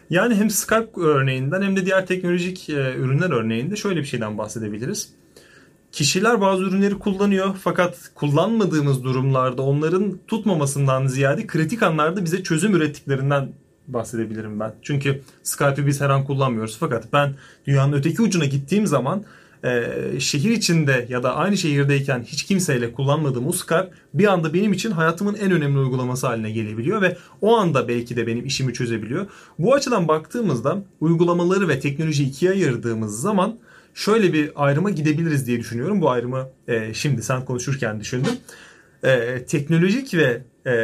Yani 0.09 0.35
hem 0.35 0.49
Skype 0.49 1.01
örneğinden 1.01 1.61
hem 1.61 1.75
de 1.75 1.85
diğer 1.85 2.07
teknolojik 2.07 2.69
e, 2.69 2.95
ürünler 2.95 3.29
örneğinde 3.29 3.75
şöyle 3.75 3.99
bir 3.99 4.05
şeyden 4.05 4.37
bahsedebiliriz. 4.37 5.09
kişiler 5.91 6.41
bazı 6.41 6.63
ürünleri 6.63 6.99
kullanıyor 6.99 7.55
fakat 7.61 8.11
kullanmadığımız 8.15 9.03
durumlarda 9.03 9.61
onların 9.61 10.19
tutmamasından 10.27 11.07
ziyade 11.07 11.47
kritik 11.47 11.83
anlarda 11.83 12.25
bize 12.25 12.43
çözüm 12.43 12.75
ürettiklerinden 12.75 13.49
bahsedebilirim 13.87 14.59
ben. 14.59 14.73
Çünkü 14.81 15.21
Skype'ı 15.43 15.87
biz 15.87 16.01
her 16.01 16.09
an 16.09 16.25
kullanmıyoruz 16.25 16.77
fakat 16.79 17.13
ben 17.13 17.35
dünyanın 17.67 17.93
öteki 17.93 18.21
ucuna 18.21 18.45
gittiğim 18.45 18.87
zaman 18.87 19.23
e, 19.65 20.19
şehir 20.19 20.51
içinde 20.51 21.05
ya 21.09 21.23
da 21.23 21.35
aynı 21.35 21.57
şehirdeyken 21.57 22.23
hiç 22.23 22.43
kimseyle 22.43 22.91
kullanmadığım 22.91 23.53
Skype 23.53 23.89
bir 24.13 24.25
anda 24.25 24.53
benim 24.53 24.73
için 24.73 24.91
hayatımın 24.91 25.35
en 25.35 25.51
önemli 25.51 25.79
uygulaması 25.79 26.27
haline 26.27 26.51
gelebiliyor 26.51 27.01
ve 27.01 27.17
o 27.41 27.55
anda 27.55 27.87
belki 27.87 28.15
de 28.15 28.27
benim 28.27 28.45
işimi 28.45 28.73
çözebiliyor. 28.73 29.25
Bu 29.59 29.73
açıdan 29.73 30.07
baktığımızda 30.07 30.83
uygulamaları 31.01 31.67
ve 31.67 31.79
teknoloji 31.79 32.23
ikiye 32.23 32.51
ayırdığımız 32.51 33.21
zaman 33.21 33.57
şöyle 33.93 34.33
bir 34.33 34.51
ayrıma 34.55 34.89
gidebiliriz 34.89 35.47
diye 35.47 35.59
düşünüyorum. 35.59 36.01
Bu 36.01 36.09
ayrımı 36.09 36.47
e, 36.67 36.93
şimdi 36.93 37.23
sen 37.23 37.45
konuşurken 37.45 37.99
düşündüm. 37.99 38.33
E, 39.03 39.45
teknolojik 39.45 40.13
ve 40.13 40.41
e, 40.67 40.75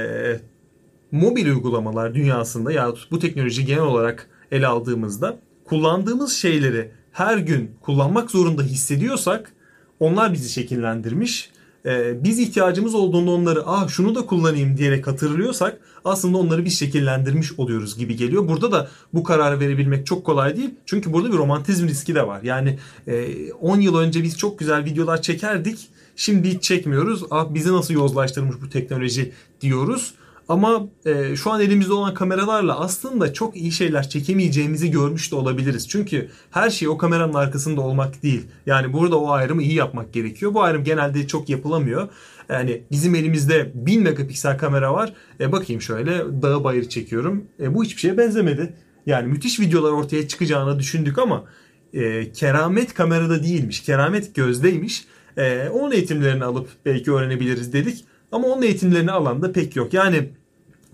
mobil 1.12 1.48
uygulamalar 1.48 2.13
dünyasında 2.13 2.72
ya 2.72 2.94
bu 3.12 3.20
teknoloji 3.20 3.65
genel 3.65 3.84
olarak 3.84 4.30
ele 4.52 4.67
aldığımızda 4.67 5.38
kullandığımız 5.65 6.34
şeyleri 6.34 6.91
her 7.12 7.38
gün 7.38 7.71
kullanmak 7.82 8.32
zorunda 8.32 8.63
hissediyorsak 8.63 9.54
onlar 10.00 10.34
bizi 10.34 10.50
şekillendirmiş. 10.50 11.50
Ee, 11.86 12.24
biz 12.24 12.39
ihtiyacımız 12.39 12.95
olduğunda 12.95 13.32
onları 13.32 13.63
ah 13.65 13.88
şunu 13.88 14.15
da 14.15 14.26
kullanayım 14.26 14.78
diyerek 14.78 15.08
hatırlıyorsak 15.08 15.80
aslında 16.06 16.38
onları 16.38 16.65
biz 16.65 16.80
şekillendirmiş 16.80 17.60
oluyoruz 17.60 17.97
gibi 17.97 18.15
geliyor. 18.15 18.47
Burada 18.47 18.71
da 18.71 18.88
bu 19.13 19.24
kararı 19.24 19.60
verebilmek 19.60 20.06
çok 20.06 20.26
kolay 20.26 20.58
değil. 20.58 20.69
Çünkü 20.86 21.13
burada 21.13 21.32
bir 21.32 21.38
romantizm 21.38 21.88
riski 21.88 22.15
de 22.15 22.28
var. 22.28 22.41
Yani 22.43 22.80
10 23.62 23.80
e, 23.80 23.84
yıl 23.84 23.97
önce 23.97 24.24
biz 24.24 24.38
çok 24.38 24.60
güzel 24.60 24.86
videolar 24.86 25.21
çekerdik. 25.21 25.88
Şimdi 26.15 26.50
hiç 26.50 26.63
çekmiyoruz. 26.63 27.24
Ah 27.32 27.54
bizi 27.54 27.74
nasıl 27.74 27.93
yozlaştırmış 27.93 28.56
bu 28.62 28.69
teknoloji 28.69 29.32
diyoruz. 29.62 30.13
Ama 30.49 30.88
e, 31.06 31.36
şu 31.36 31.51
an 31.51 31.62
elimizde 31.62 31.93
olan 31.93 32.13
kameralarla 32.13 32.80
aslında 32.80 33.34
çok 33.34 33.58
iyi 33.58 33.71
şeyler 33.71 34.10
çekemeyeceğimizi 34.10 34.91
görmüş 34.91 35.32
de 35.32 35.36
olabiliriz. 35.36 35.89
Çünkü 35.89 36.30
her 36.51 36.69
şey 36.69 36.88
o 36.88 36.97
kameranın 36.97 37.34
arkasında 37.34 37.82
olmak 37.82 38.23
değil. 38.23 38.47
Yani 38.65 38.93
burada 38.93 39.19
o 39.19 39.32
ayrımı 39.32 39.63
iyi 39.63 39.73
yapmak 39.73 40.13
gerekiyor. 40.13 40.54
Bu 40.54 40.63
ayrım 40.63 40.84
genelde 40.84 41.27
çok 41.27 41.49
yapılamıyor. 41.49 42.10
Yani 42.49 42.82
bizim 42.91 43.15
elimizde 43.15 43.71
1000 43.75 44.04
megapiksel 44.04 44.58
kamera 44.58 44.93
var. 44.93 45.13
E 45.39 45.51
bakayım 45.51 45.82
şöyle 45.82 46.41
dağı 46.41 46.63
bayır 46.63 46.89
çekiyorum. 46.89 47.45
E, 47.60 47.73
bu 47.73 47.84
hiçbir 47.84 48.01
şeye 48.01 48.17
benzemedi. 48.17 48.73
Yani 49.06 49.27
müthiş 49.27 49.60
videolar 49.60 49.91
ortaya 49.91 50.27
çıkacağını 50.27 50.80
düşündük 50.80 51.19
ama 51.19 51.45
e, 51.93 52.32
keramet 52.32 52.93
kamerada 52.93 53.43
değilmiş. 53.43 53.80
Keramet 53.82 54.36
gözdeymiş. 54.36 55.06
E, 55.38 55.69
onun 55.69 55.91
eğitimlerini 55.91 56.43
alıp 56.43 56.69
belki 56.86 57.12
öğrenebiliriz 57.12 57.73
dedik. 57.73 58.06
Ama 58.32 58.48
onun 58.48 58.62
eğitimlerini 58.62 59.12
alan 59.12 59.41
da 59.41 59.52
pek 59.52 59.76
yok. 59.76 59.94
Yani 59.94 60.30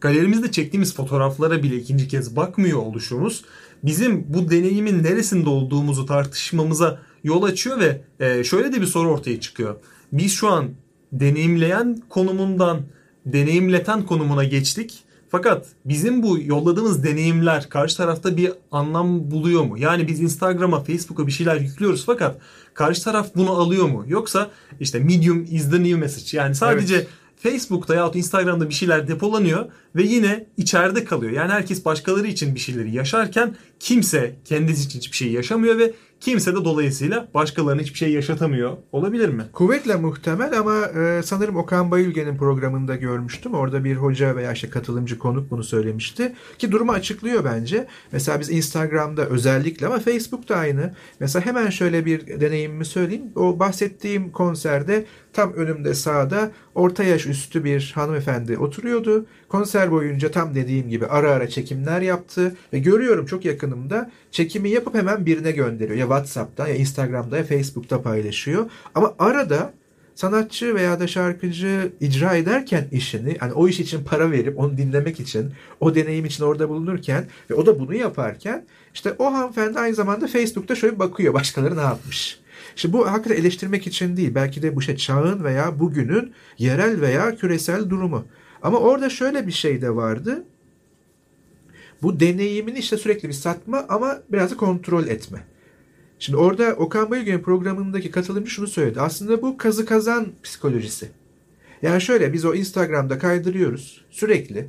galerimizde 0.02 0.52
çektiğimiz 0.52 0.96
fotoğraflara 0.96 1.64
bile 1.64 1.76
ikinci 1.76 2.08
kez 2.08 2.36
bakmıyor 2.36 2.80
oluşumuz 2.80 3.44
bizim 3.84 4.26
bu 4.34 4.52
deneyimin 4.52 5.04
neresinde 5.04 5.50
olduğumuzu 5.50 6.06
tartışmamıza 6.06 7.00
yol 7.24 7.44
açıyor 7.44 7.80
ve 7.80 8.02
e, 8.20 8.44
şöyle 8.44 8.74
de 8.74 8.82
bir 8.82 8.86
soru 8.86 9.12
ortaya 9.12 9.40
çıkıyor. 9.40 9.76
Biz 10.12 10.34
şu 10.34 10.48
an 10.48 10.70
deneyimleyen 11.12 12.04
konumundan 12.10 12.82
deneyimleten 13.26 14.06
konumuna 14.06 14.44
geçtik. 14.44 15.04
Fakat 15.30 15.68
bizim 15.86 16.24
bu 16.24 16.40
yolladığımız 16.40 17.04
deneyimler 17.04 17.70
karşı 17.70 17.98
tarafta 17.98 18.38
bir 18.38 18.52
anlam 18.72 19.32
buluyor 19.32 19.64
mu? 19.64 19.78
Yani 19.78 20.08
biz 20.08 20.22
Instagram'a, 20.22 20.84
Facebook'a 20.84 21.28
bir 21.28 21.32
şeyler 21.32 21.56
yüklüyoruz 21.56 22.06
fakat 22.06 22.38
karşı 22.74 23.04
taraf 23.04 23.36
bunu 23.36 23.52
alıyor 23.52 23.88
mu? 23.88 24.06
Yoksa 24.08 24.50
işte 24.80 25.00
medium 25.00 25.46
is 25.52 25.70
the 25.70 25.84
new 25.84 25.96
message. 25.96 26.38
Yani 26.38 26.56
sadece 26.56 26.96
evet. 26.96 27.08
Facebook'ta 27.38 27.96
yahut 27.96 28.16
Instagram'da 28.16 28.70
bir 28.70 28.74
şeyler 28.74 29.08
depolanıyor 29.08 29.66
ve 29.96 30.04
yine 30.04 30.46
içeride 30.58 31.04
kalıyor. 31.04 31.32
Yani 31.32 31.52
herkes 31.52 31.86
başkaları 31.86 32.28
için 32.28 32.56
bir 32.56 32.60
şeyleri 32.60 32.96
yaşarken 32.96 33.56
kimse 33.80 34.36
kendisi 34.46 34.84
için 34.84 35.00
hiçbir 35.00 35.18
şey 35.18 35.32
yaşamıyor 35.32 35.78
ve 35.78 35.94
kimse 36.20 36.56
de 36.56 36.66
dolayısıyla 36.66 37.28
başkalarına 37.34 37.82
hiçbir 37.82 37.98
şey 37.98 38.12
yaşatamıyor. 38.12 38.78
Olabilir 38.92 39.30
mi? 39.30 39.44
Kuvvetle 39.54 39.96
muhtemel 39.96 40.60
ama 40.60 40.86
e, 40.86 41.22
sanırım 41.24 41.56
Okan 41.56 41.92
Bayülgen'in 41.92 42.38
programında 42.38 42.96
görmüştüm. 42.96 43.54
Orada 43.54 43.84
bir 43.84 43.96
hoca 43.96 44.36
veya 44.36 44.52
işte 44.52 44.70
katılımcı 44.70 45.20
konuk 45.20 45.52
bunu 45.52 45.64
söylemişti. 45.64 46.36
Ki 46.58 46.72
durumu 46.72 46.92
açıklıyor 46.92 47.46
bence. 47.46 47.88
Mesela 48.12 48.40
biz 48.40 48.50
Instagram'da 48.50 49.26
özellikle 49.26 49.88
ama 49.88 50.00
Facebook'ta 50.00 50.56
aynı. 50.56 50.94
Mesela 51.20 51.46
hemen 51.46 51.70
şöyle 51.70 52.06
bir 52.06 52.40
deneyimimi 52.42 52.86
söyleyeyim. 52.86 53.32
O 53.36 53.60
bahsettiğim 53.60 54.32
konserde 54.32 55.06
tam 55.38 55.54
önümde 55.54 55.94
sağda 55.94 56.52
orta 56.76 57.04
yaş 57.04 57.26
üstü 57.26 57.64
bir 57.64 57.92
hanımefendi 57.96 58.58
oturuyordu. 58.58 59.26
Konser 59.50 59.92
boyunca 59.92 60.32
tam 60.32 60.56
dediğim 60.56 60.90
gibi 60.90 61.06
ara 61.06 61.32
ara 61.32 61.50
çekimler 61.50 62.02
yaptı 62.02 62.56
ve 62.74 62.80
görüyorum 62.80 63.26
çok 63.26 63.46
yakınımda 63.46 64.12
çekimi 64.32 64.70
yapıp 64.70 64.96
hemen 64.96 65.26
birine 65.26 65.52
gönderiyor. 65.52 65.98
Ya 65.98 66.06
WhatsApp'ta 66.06 66.68
ya 66.68 66.76
Instagram'da 66.76 67.38
ya 67.38 67.44
Facebook'ta 67.44 68.02
paylaşıyor. 68.02 68.70
Ama 68.96 69.16
arada 69.20 69.74
sanatçı 70.16 70.76
veya 70.76 71.00
da 71.00 71.08
şarkıcı 71.08 71.92
icra 72.00 72.36
ederken 72.36 72.88
işini 72.92 73.38
hani 73.40 73.54
o 73.54 73.68
iş 73.68 73.80
için 73.80 74.04
para 74.04 74.32
verip 74.32 74.60
onu 74.60 74.78
dinlemek 74.78 75.20
için 75.20 75.52
o 75.80 75.96
deneyim 75.96 76.26
için 76.26 76.44
orada 76.44 76.70
bulunurken 76.70 77.26
ve 77.50 77.54
o 77.54 77.66
da 77.66 77.80
bunu 77.80 77.96
yaparken 77.96 78.66
işte 78.94 79.16
o 79.20 79.34
hanımefendi 79.34 79.80
aynı 79.80 79.96
zamanda 79.96 80.28
Facebook'ta 80.28 80.76
şöyle 80.76 81.00
bakıyor 81.00 81.34
başkaları 81.34 81.78
ne 81.78 81.82
yapmış. 81.82 82.40
Şimdi 82.78 82.94
bu 82.94 83.12
hakikaten 83.12 83.42
eleştirmek 83.42 83.88
için 83.88 84.18
değil. 84.18 84.36
Belki 84.36 84.62
de 84.62 84.76
bu 84.76 84.82
şey 84.82 84.96
çağın 84.96 85.44
veya 85.44 85.80
bugünün 85.80 86.34
yerel 86.58 87.02
veya 87.02 87.36
küresel 87.36 87.90
durumu. 87.90 88.26
Ama 88.62 88.78
orada 88.78 89.10
şöyle 89.10 89.48
bir 89.48 89.52
şey 89.52 89.82
de 89.82 89.96
vardı. 89.96 90.44
Bu 92.02 92.20
deneyimini 92.20 92.80
işte 92.80 92.98
sürekli 92.98 93.28
bir 93.28 93.34
satma 93.34 93.86
ama 93.90 94.22
biraz 94.32 94.52
da 94.52 94.58
kontrol 94.58 95.08
etme. 95.08 95.44
Şimdi 96.20 96.38
orada 96.38 96.74
Okan 96.74 97.12
Bayülgen 97.12 97.42
programındaki 97.42 98.12
katılımcı 98.12 98.52
şunu 98.52 98.68
söyledi. 98.68 99.02
Aslında 99.02 99.42
bu 99.42 99.58
kazı 99.58 99.86
kazan 99.86 100.28
psikolojisi. 100.44 101.10
Yani 101.82 102.02
şöyle 102.02 102.34
biz 102.34 102.46
o 102.46 102.54
Instagram'da 102.54 103.20
kaydırıyoruz 103.20 104.06
sürekli. 104.10 104.68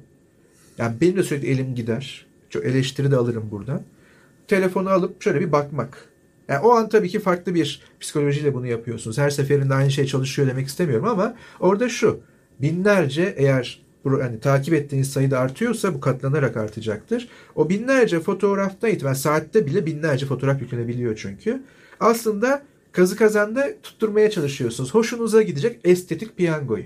Yani 0.78 1.00
benim 1.00 1.16
de 1.16 1.22
sürekli 1.22 1.48
elim 1.48 1.74
gider. 1.74 2.26
Çok 2.50 2.64
eleştiri 2.64 3.10
de 3.10 3.16
alırım 3.16 3.48
buradan. 3.50 3.82
Telefonu 4.48 4.88
alıp 4.88 5.22
şöyle 5.22 5.40
bir 5.40 5.52
bakmak. 5.52 6.08
Yani 6.48 6.60
o 6.60 6.70
an 6.70 6.88
tabii 6.88 7.08
ki 7.08 7.20
farklı 7.20 7.54
bir 7.54 7.82
psikolojiyle 8.00 8.54
bunu 8.54 8.66
yapıyorsunuz. 8.66 9.18
Her 9.18 9.30
seferinde 9.30 9.74
aynı 9.74 9.90
şey 9.90 10.06
çalışıyor 10.06 10.48
demek 10.48 10.66
istemiyorum 10.66 11.08
ama 11.08 11.34
orada 11.60 11.88
şu. 11.88 12.20
Binlerce 12.60 13.34
eğer 13.36 13.82
yani 14.04 14.40
takip 14.40 14.74
ettiğiniz 14.74 15.10
sayıda 15.10 15.38
artıyorsa 15.38 15.94
bu 15.94 16.00
katlanarak 16.00 16.56
artacaktır. 16.56 17.28
O 17.54 17.68
binlerce 17.68 18.20
fotoğraftan 18.20 18.90
itibaren 18.90 19.14
saatte 19.14 19.66
bile 19.66 19.86
binlerce 19.86 20.26
fotoğraf 20.26 20.60
yüklenebiliyor 20.60 21.16
çünkü. 21.16 21.62
Aslında 22.00 22.62
kazı 22.92 23.16
kazanda 23.16 23.68
tutturmaya 23.82 24.30
çalışıyorsunuz. 24.30 24.94
Hoşunuza 24.94 25.42
gidecek 25.42 25.80
estetik 25.84 26.36
piyangoyu. 26.36 26.84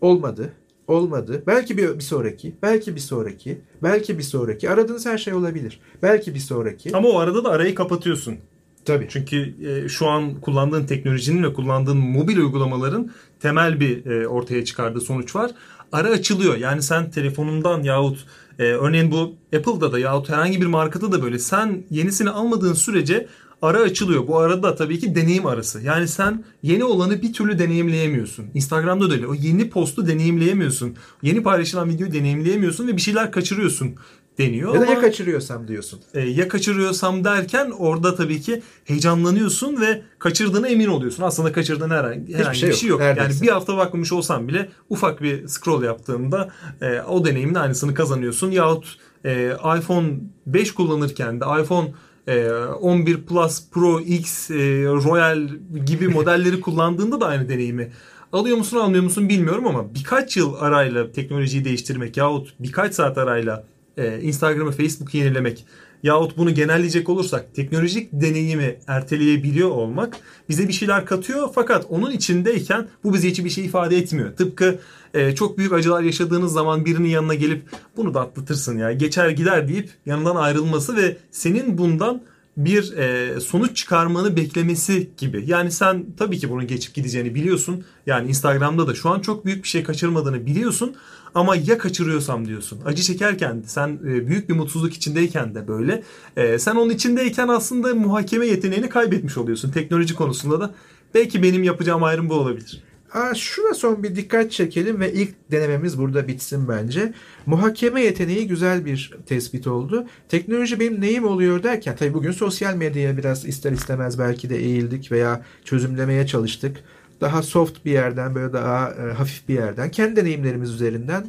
Olmadı. 0.00 0.52
Olmadı. 0.88 1.42
Belki 1.46 1.76
bir, 1.76 1.94
bir 1.98 2.00
sonraki, 2.00 2.54
belki 2.62 2.94
bir 2.94 3.00
sonraki, 3.00 3.60
belki 3.82 4.18
bir 4.18 4.22
sonraki. 4.22 4.70
Aradığınız 4.70 5.06
her 5.06 5.18
şey 5.18 5.34
olabilir. 5.34 5.80
Belki 6.02 6.34
bir 6.34 6.38
sonraki. 6.38 6.96
Ama 6.96 7.08
o 7.08 7.18
arada 7.18 7.44
da 7.44 7.50
arayı 7.50 7.74
kapatıyorsun. 7.74 8.36
Tabii. 8.84 9.06
Çünkü 9.10 9.54
e, 9.68 9.88
şu 9.88 10.08
an 10.08 10.40
kullandığın 10.40 10.86
teknolojinin 10.86 11.42
ve 11.42 11.52
kullandığın 11.52 11.96
mobil 11.96 12.36
uygulamaların 12.36 13.10
temel 13.40 13.80
bir 13.80 14.06
e, 14.06 14.28
ortaya 14.28 14.64
çıkardığı 14.64 15.00
sonuç 15.00 15.36
var. 15.36 15.50
Ara 15.92 16.08
açılıyor. 16.08 16.56
Yani 16.56 16.82
sen 16.82 17.10
telefonundan 17.10 17.82
yahut 17.82 18.26
e, 18.58 18.62
örneğin 18.62 19.10
bu 19.10 19.34
Apple'da 19.56 19.92
da 19.92 19.98
yahut 19.98 20.28
herhangi 20.28 20.60
bir 20.60 20.66
markada 20.66 21.12
da 21.12 21.22
böyle 21.22 21.38
sen 21.38 21.84
yenisini 21.90 22.30
almadığın 22.30 22.72
sürece 22.72 23.26
ara 23.62 23.78
açılıyor. 23.78 24.26
Bu 24.26 24.38
arada 24.38 24.74
tabii 24.74 24.98
ki 24.98 25.14
deneyim 25.14 25.46
arası. 25.46 25.80
Yani 25.80 26.08
sen 26.08 26.44
yeni 26.62 26.84
olanı 26.84 27.22
bir 27.22 27.32
türlü 27.32 27.58
deneyimleyemiyorsun. 27.58 28.46
Instagram'da 28.54 29.10
da 29.10 29.14
öyle. 29.14 29.26
O 29.26 29.34
yeni 29.34 29.70
postu 29.70 30.06
deneyimleyemiyorsun. 30.06 30.96
Yeni 31.22 31.42
paylaşılan 31.42 31.88
videoyu 31.88 32.12
deneyimleyemiyorsun 32.12 32.88
ve 32.88 32.96
bir 32.96 33.02
şeyler 33.02 33.32
kaçırıyorsun 33.32 33.94
deniyor. 34.38 34.74
Ya 34.74 34.80
da 34.80 34.84
ama, 34.84 34.94
ya 34.94 35.00
kaçırıyorsam 35.00 35.68
diyorsun. 35.68 36.00
E, 36.14 36.20
ya 36.20 36.48
kaçırıyorsam 36.48 37.24
derken 37.24 37.70
orada 37.78 38.14
tabii 38.14 38.40
ki 38.40 38.62
heyecanlanıyorsun 38.84 39.80
ve 39.80 40.02
kaçırdığına 40.18 40.68
emin 40.68 40.86
oluyorsun. 40.86 41.22
Aslında 41.22 41.52
kaçırdığın 41.52 41.90
herhangi, 41.90 42.34
herhangi 42.34 42.58
şey 42.58 42.68
bir 42.68 42.74
şey 42.74 42.88
yok. 42.88 43.00
yok. 43.00 43.16
Yani 43.18 43.34
bir 43.42 43.48
hafta 43.48 43.76
bakmamış 43.76 44.12
olsam 44.12 44.48
bile 44.48 44.68
ufak 44.88 45.22
bir 45.22 45.48
scroll 45.48 45.82
yaptığında 45.82 46.50
e, 46.80 47.00
o 47.00 47.24
deneyimin 47.24 47.54
aynısını 47.54 47.94
kazanıyorsun. 47.94 48.50
Yahut 48.50 48.96
e, 49.24 49.56
iPhone 49.78 50.10
5 50.46 50.74
kullanırken 50.74 51.40
de 51.40 51.44
iPhone 51.62 51.92
11 52.26 53.14
e, 53.14 53.20
Plus 53.20 53.70
Pro 53.70 54.00
X 54.00 54.50
e, 54.50 54.54
Royal 54.84 55.48
gibi 55.86 56.08
modelleri 56.14 56.60
kullandığında 56.60 57.20
da 57.20 57.26
aynı 57.26 57.48
deneyimi 57.48 57.92
alıyor 58.32 58.56
musun 58.56 58.76
almıyor 58.78 59.04
musun 59.04 59.28
bilmiyorum 59.28 59.66
ama 59.66 59.94
birkaç 59.94 60.36
yıl 60.36 60.54
arayla 60.54 61.12
teknolojiyi 61.12 61.64
değiştirmek 61.64 62.16
yahut 62.16 62.54
birkaç 62.58 62.94
saat 62.94 63.18
arayla 63.18 63.64
e, 63.96 64.20
Instagram'ı, 64.20 64.72
Facebook'u 64.72 65.16
yenilemek 65.16 65.66
yahut 66.02 66.36
bunu 66.36 66.54
genelleyecek 66.54 67.08
olursak 67.08 67.54
teknolojik 67.54 68.08
deneyimi 68.12 68.78
erteleyebiliyor 68.86 69.70
olmak 69.70 70.16
bize 70.48 70.68
bir 70.68 70.72
şeyler 70.72 71.06
katıyor 71.06 71.48
fakat 71.54 71.86
onun 71.88 72.10
içindeyken 72.10 72.88
bu 73.04 73.14
bize 73.14 73.28
hiçbir 73.28 73.50
şey 73.50 73.64
ifade 73.64 73.96
etmiyor. 73.96 74.36
Tıpkı 74.36 74.78
e, 75.14 75.34
çok 75.34 75.58
büyük 75.58 75.72
acılar 75.72 76.02
yaşadığınız 76.02 76.52
zaman 76.52 76.84
birinin 76.84 77.08
yanına 77.08 77.34
gelip 77.34 77.62
bunu 77.96 78.14
da 78.14 78.20
atlatırsın 78.20 78.78
ya 78.78 78.92
geçer 78.92 79.30
gider 79.30 79.68
deyip 79.68 79.90
yanından 80.06 80.36
ayrılması 80.36 80.96
ve 80.96 81.16
senin 81.30 81.78
bundan 81.78 82.22
bir 82.56 82.96
e, 82.96 83.40
sonuç 83.40 83.76
çıkarmanı 83.76 84.36
beklemesi 84.36 85.10
gibi. 85.16 85.44
Yani 85.46 85.70
sen 85.70 86.06
tabii 86.16 86.38
ki 86.38 86.50
bunun 86.50 86.66
geçip 86.66 86.94
gideceğini 86.94 87.34
biliyorsun. 87.34 87.84
Yani 88.06 88.28
Instagram'da 88.28 88.86
da 88.86 88.94
şu 88.94 89.10
an 89.10 89.20
çok 89.20 89.46
büyük 89.46 89.62
bir 89.62 89.68
şey 89.68 89.84
kaçırmadığını 89.84 90.46
biliyorsun. 90.46 90.96
Ama 91.34 91.56
ya 91.56 91.78
kaçırıyorsam 91.78 92.48
diyorsun. 92.48 92.80
Acı 92.84 93.02
çekerken 93.02 93.62
sen 93.66 93.88
e, 93.88 94.26
büyük 94.26 94.48
bir 94.48 94.54
mutsuzluk 94.54 94.94
içindeyken 94.94 95.54
de 95.54 95.68
böyle. 95.68 96.02
E, 96.36 96.58
sen 96.58 96.76
onun 96.76 96.90
içindeyken 96.90 97.48
aslında 97.48 97.94
muhakeme 97.94 98.46
yeteneğini 98.46 98.88
kaybetmiş 98.88 99.38
oluyorsun. 99.38 99.70
Teknoloji 99.70 100.14
konusunda 100.14 100.60
da. 100.60 100.74
Belki 101.14 101.42
benim 101.42 101.62
yapacağım 101.62 102.02
ayrım 102.02 102.28
bu 102.28 102.34
olabilir. 102.34 102.82
Aa, 103.14 103.34
şuna 103.34 103.74
son 103.74 104.02
bir 104.02 104.16
dikkat 104.16 104.52
çekelim 104.52 105.00
ve 105.00 105.12
ilk 105.12 105.34
denememiz 105.50 105.98
burada 105.98 106.28
bitsin 106.28 106.68
bence. 106.68 107.12
Muhakeme 107.46 108.02
yeteneği 108.02 108.48
güzel 108.48 108.84
bir 108.84 109.10
tespit 109.26 109.66
oldu. 109.66 110.06
Teknoloji 110.28 110.80
benim 110.80 111.00
neyim 111.00 111.24
oluyor 111.24 111.62
derken 111.62 111.96
tabii 111.96 112.14
bugün 112.14 112.30
sosyal 112.30 112.74
medyaya 112.74 113.16
biraz 113.16 113.46
ister 113.46 113.72
istemez 113.72 114.18
belki 114.18 114.50
de 114.50 114.56
eğildik 114.56 115.12
veya 115.12 115.44
çözümlemeye 115.64 116.26
çalıştık. 116.26 116.76
Daha 117.22 117.42
soft 117.42 117.84
bir 117.84 117.90
yerden 117.90 118.34
böyle 118.34 118.52
daha 118.52 118.90
e, 118.90 119.12
hafif 119.12 119.48
bir 119.48 119.54
yerden 119.54 119.90
kendi 119.90 120.16
deneyimlerimiz 120.16 120.70
üzerinden. 120.70 121.26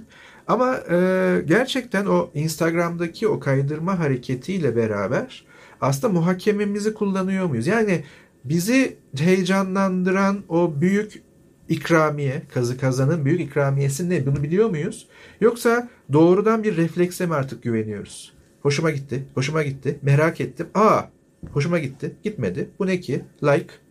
Ama 0.48 0.78
e, 0.92 0.98
gerçekten 1.46 2.06
o 2.06 2.30
Instagram'daki 2.34 3.28
o 3.28 3.40
kaydırma 3.40 4.00
hareketiyle 4.00 4.76
beraber 4.76 5.46
aslında 5.82 6.14
muhakememizi 6.14 6.94
kullanıyor 6.94 7.46
muyuz? 7.46 7.68
Yani 7.68 8.04
bizi 8.44 8.98
heyecanlandıran 9.18 10.44
o 10.50 10.74
büyük 10.82 11.22
ikramiye, 11.70 12.42
kazı 12.54 12.78
kazanın 12.78 13.26
büyük 13.26 13.42
ikramiyesi 13.42 14.10
ne? 14.10 14.26
Bunu 14.26 14.44
biliyor 14.44 14.70
muyuz? 14.70 15.08
Yoksa 15.42 15.90
doğrudan 16.14 16.64
bir 16.64 16.78
reflekse 16.78 17.26
mi 17.26 17.36
artık 17.36 17.64
güveniyoruz? 17.64 18.34
Hoşuma 18.62 18.92
gitti, 18.92 19.26
hoşuma 19.36 19.64
gitti, 19.64 20.00
merak 20.02 20.42
ettim. 20.42 20.68
Aa, 20.76 21.02
hoşuma 21.52 21.80
gitti, 21.80 22.16
gitmedi. 22.24 22.70
Bu 22.80 22.88
ne 22.88 23.00
ki? 23.00 23.22
Like. 23.44 23.83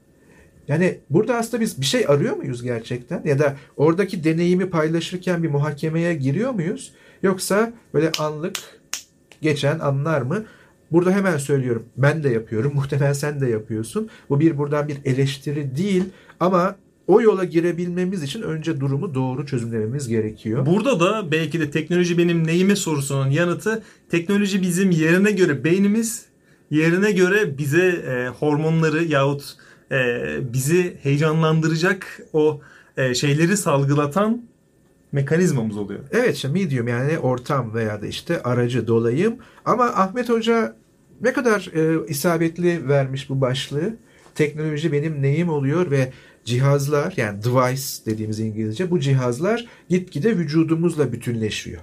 Yani 0.68 0.98
burada 1.10 1.36
aslında 1.36 1.60
biz 1.60 1.80
bir 1.80 1.86
şey 1.86 2.04
arıyor 2.08 2.36
muyuz 2.36 2.62
gerçekten? 2.62 3.22
Ya 3.24 3.38
da 3.38 3.56
oradaki 3.76 4.24
deneyimi 4.24 4.70
paylaşırken 4.70 5.42
bir 5.42 5.48
muhakemeye 5.48 6.14
giriyor 6.14 6.50
muyuz? 6.50 6.92
Yoksa 7.22 7.72
böyle 7.94 8.10
anlık 8.18 8.56
geçen 9.42 9.78
anlar 9.78 10.22
mı? 10.22 10.44
Burada 10.92 11.10
hemen 11.10 11.36
söylüyorum. 11.36 11.84
Ben 11.96 12.22
de 12.22 12.28
yapıyorum. 12.28 12.72
Muhtemelen 12.74 13.12
sen 13.12 13.40
de 13.40 13.48
yapıyorsun. 13.48 14.08
Bu 14.30 14.40
bir 14.40 14.58
buradan 14.58 14.88
bir 14.88 14.96
eleştiri 15.04 15.76
değil 15.76 16.04
ama 16.40 16.76
o 17.06 17.20
yola 17.20 17.44
girebilmemiz 17.44 18.22
için 18.22 18.42
önce 18.42 18.80
durumu 18.80 19.14
doğru 19.14 19.46
çözümlememiz 19.46 20.08
gerekiyor. 20.08 20.66
Burada 20.66 21.00
da 21.00 21.30
belki 21.32 21.60
de 21.60 21.70
teknoloji 21.70 22.18
benim 22.18 22.46
neyime 22.46 22.76
sorusunun 22.76 23.30
yanıtı 23.30 23.82
teknoloji 24.10 24.62
bizim 24.62 24.90
yerine 24.90 25.30
göre 25.30 25.64
beynimiz 25.64 26.26
yerine 26.70 27.12
göre 27.12 27.58
bize 27.58 27.86
e, 27.86 28.28
hormonları 28.28 29.04
yahut 29.04 29.56
bizi 30.52 30.96
heyecanlandıracak 31.02 32.20
o 32.32 32.60
e, 32.96 33.14
şeyleri 33.14 33.56
salgılatan 33.56 34.42
mekanizmamız 35.12 35.76
oluyor. 35.76 36.00
Evet 36.12 36.36
işte 36.36 36.48
medium 36.48 36.88
yani 36.88 37.18
ortam 37.18 37.74
veya 37.74 38.02
da 38.02 38.06
işte 38.06 38.42
aracı 38.42 38.86
dolayım. 38.86 39.36
Ama 39.64 39.84
Ahmet 39.84 40.28
Hoca 40.28 40.76
ne 41.20 41.32
kadar 41.32 41.70
e, 41.74 42.08
isabetli 42.08 42.88
vermiş 42.88 43.30
bu 43.30 43.40
başlığı. 43.40 43.96
Teknoloji 44.34 44.92
benim 44.92 45.22
neyim 45.22 45.48
oluyor 45.48 45.90
ve 45.90 46.12
cihazlar 46.44 47.14
yani 47.16 47.44
device 47.44 47.82
dediğimiz 48.06 48.40
İngilizce 48.40 48.90
bu 48.90 49.00
cihazlar 49.00 49.66
gitgide 49.88 50.38
vücudumuzla 50.38 51.12
bütünleşiyor. 51.12 51.80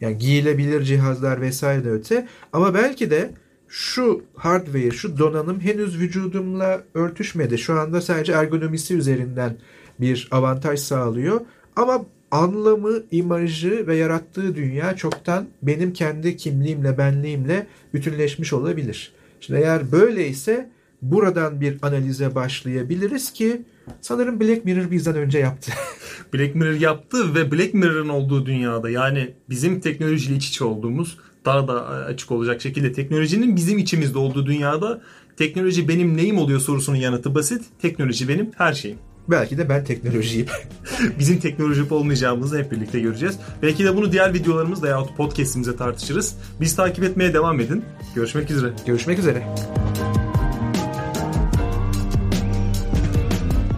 Yani 0.00 0.18
giyilebilir 0.18 0.82
cihazlar 0.82 1.40
vesaire 1.40 1.84
de 1.84 1.90
öte 1.90 2.28
ama 2.52 2.74
belki 2.74 3.10
de 3.10 3.30
şu 3.76 4.22
hardware, 4.34 4.90
şu 4.90 5.18
donanım 5.18 5.60
henüz 5.60 5.98
vücudumla 5.98 6.82
örtüşmedi. 6.94 7.58
Şu 7.58 7.80
anda 7.80 8.00
sadece 8.00 8.32
ergonomisi 8.32 8.96
üzerinden 8.96 9.56
bir 10.00 10.28
avantaj 10.30 10.80
sağlıyor. 10.80 11.40
Ama 11.76 12.04
anlamı, 12.30 13.02
imajı 13.10 13.86
ve 13.86 13.96
yarattığı 13.96 14.56
dünya 14.56 14.96
çoktan 14.96 15.46
benim 15.62 15.92
kendi 15.92 16.36
kimliğimle, 16.36 16.98
benliğimle 16.98 17.66
bütünleşmiş 17.94 18.52
olabilir. 18.52 19.12
Şimdi 19.40 19.60
eğer 19.60 19.92
böyleyse 19.92 20.70
buradan 21.02 21.60
bir 21.60 21.76
analize 21.82 22.34
başlayabiliriz 22.34 23.32
ki 23.32 23.62
sanırım 24.00 24.40
Black 24.40 24.64
Mirror 24.64 24.90
bizden 24.90 25.16
önce 25.16 25.38
yaptı. 25.38 25.72
Black 26.34 26.54
Mirror 26.54 26.80
yaptı 26.80 27.34
ve 27.34 27.52
Black 27.52 27.74
Mirror'ın 27.74 28.08
olduğu 28.08 28.46
dünyada 28.46 28.90
yani 28.90 29.34
bizim 29.50 29.80
teknolojiyle 29.80 30.36
iç 30.36 30.48
içe 30.48 30.64
olduğumuz 30.64 31.18
daha 31.44 31.68
da 31.68 31.86
açık 31.86 32.30
olacak 32.30 32.62
şekilde 32.62 32.92
teknolojinin 32.92 33.56
bizim 33.56 33.78
içimizde 33.78 34.18
olduğu 34.18 34.46
dünyada 34.46 35.00
teknoloji 35.36 35.88
benim 35.88 36.16
neyim 36.16 36.38
oluyor 36.38 36.60
sorusunun 36.60 36.96
yanıtı 36.96 37.34
basit. 37.34 37.64
Teknoloji 37.82 38.28
benim 38.28 38.50
her 38.56 38.72
şeyim. 38.72 38.98
Belki 39.28 39.58
de 39.58 39.68
ben 39.68 39.84
teknolojiyim. 39.84 40.46
Bizim 41.18 41.40
teknolojik 41.40 41.92
olmayacağımızı 41.92 42.58
hep 42.58 42.72
birlikte 42.72 43.00
göreceğiz. 43.00 43.38
Belki 43.62 43.84
de 43.84 43.96
bunu 43.96 44.12
diğer 44.12 44.34
videolarımızda 44.34 44.88
yahut 44.88 45.16
podcastimize 45.16 45.76
tartışırız. 45.76 46.36
Biz 46.60 46.76
takip 46.76 47.04
etmeye 47.04 47.34
devam 47.34 47.60
edin. 47.60 47.84
Görüşmek 48.14 48.50
üzere. 48.50 48.72
Görüşmek 48.86 49.18
üzere. 49.18 49.54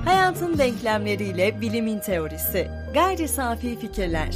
Hayatın 0.05 0.59
denklemleriyle 0.59 1.61
bilimin 1.61 1.99
teorisi. 1.99 2.69
Gayri 2.95 3.29
safi 3.29 3.79
fikirler. 3.81 4.35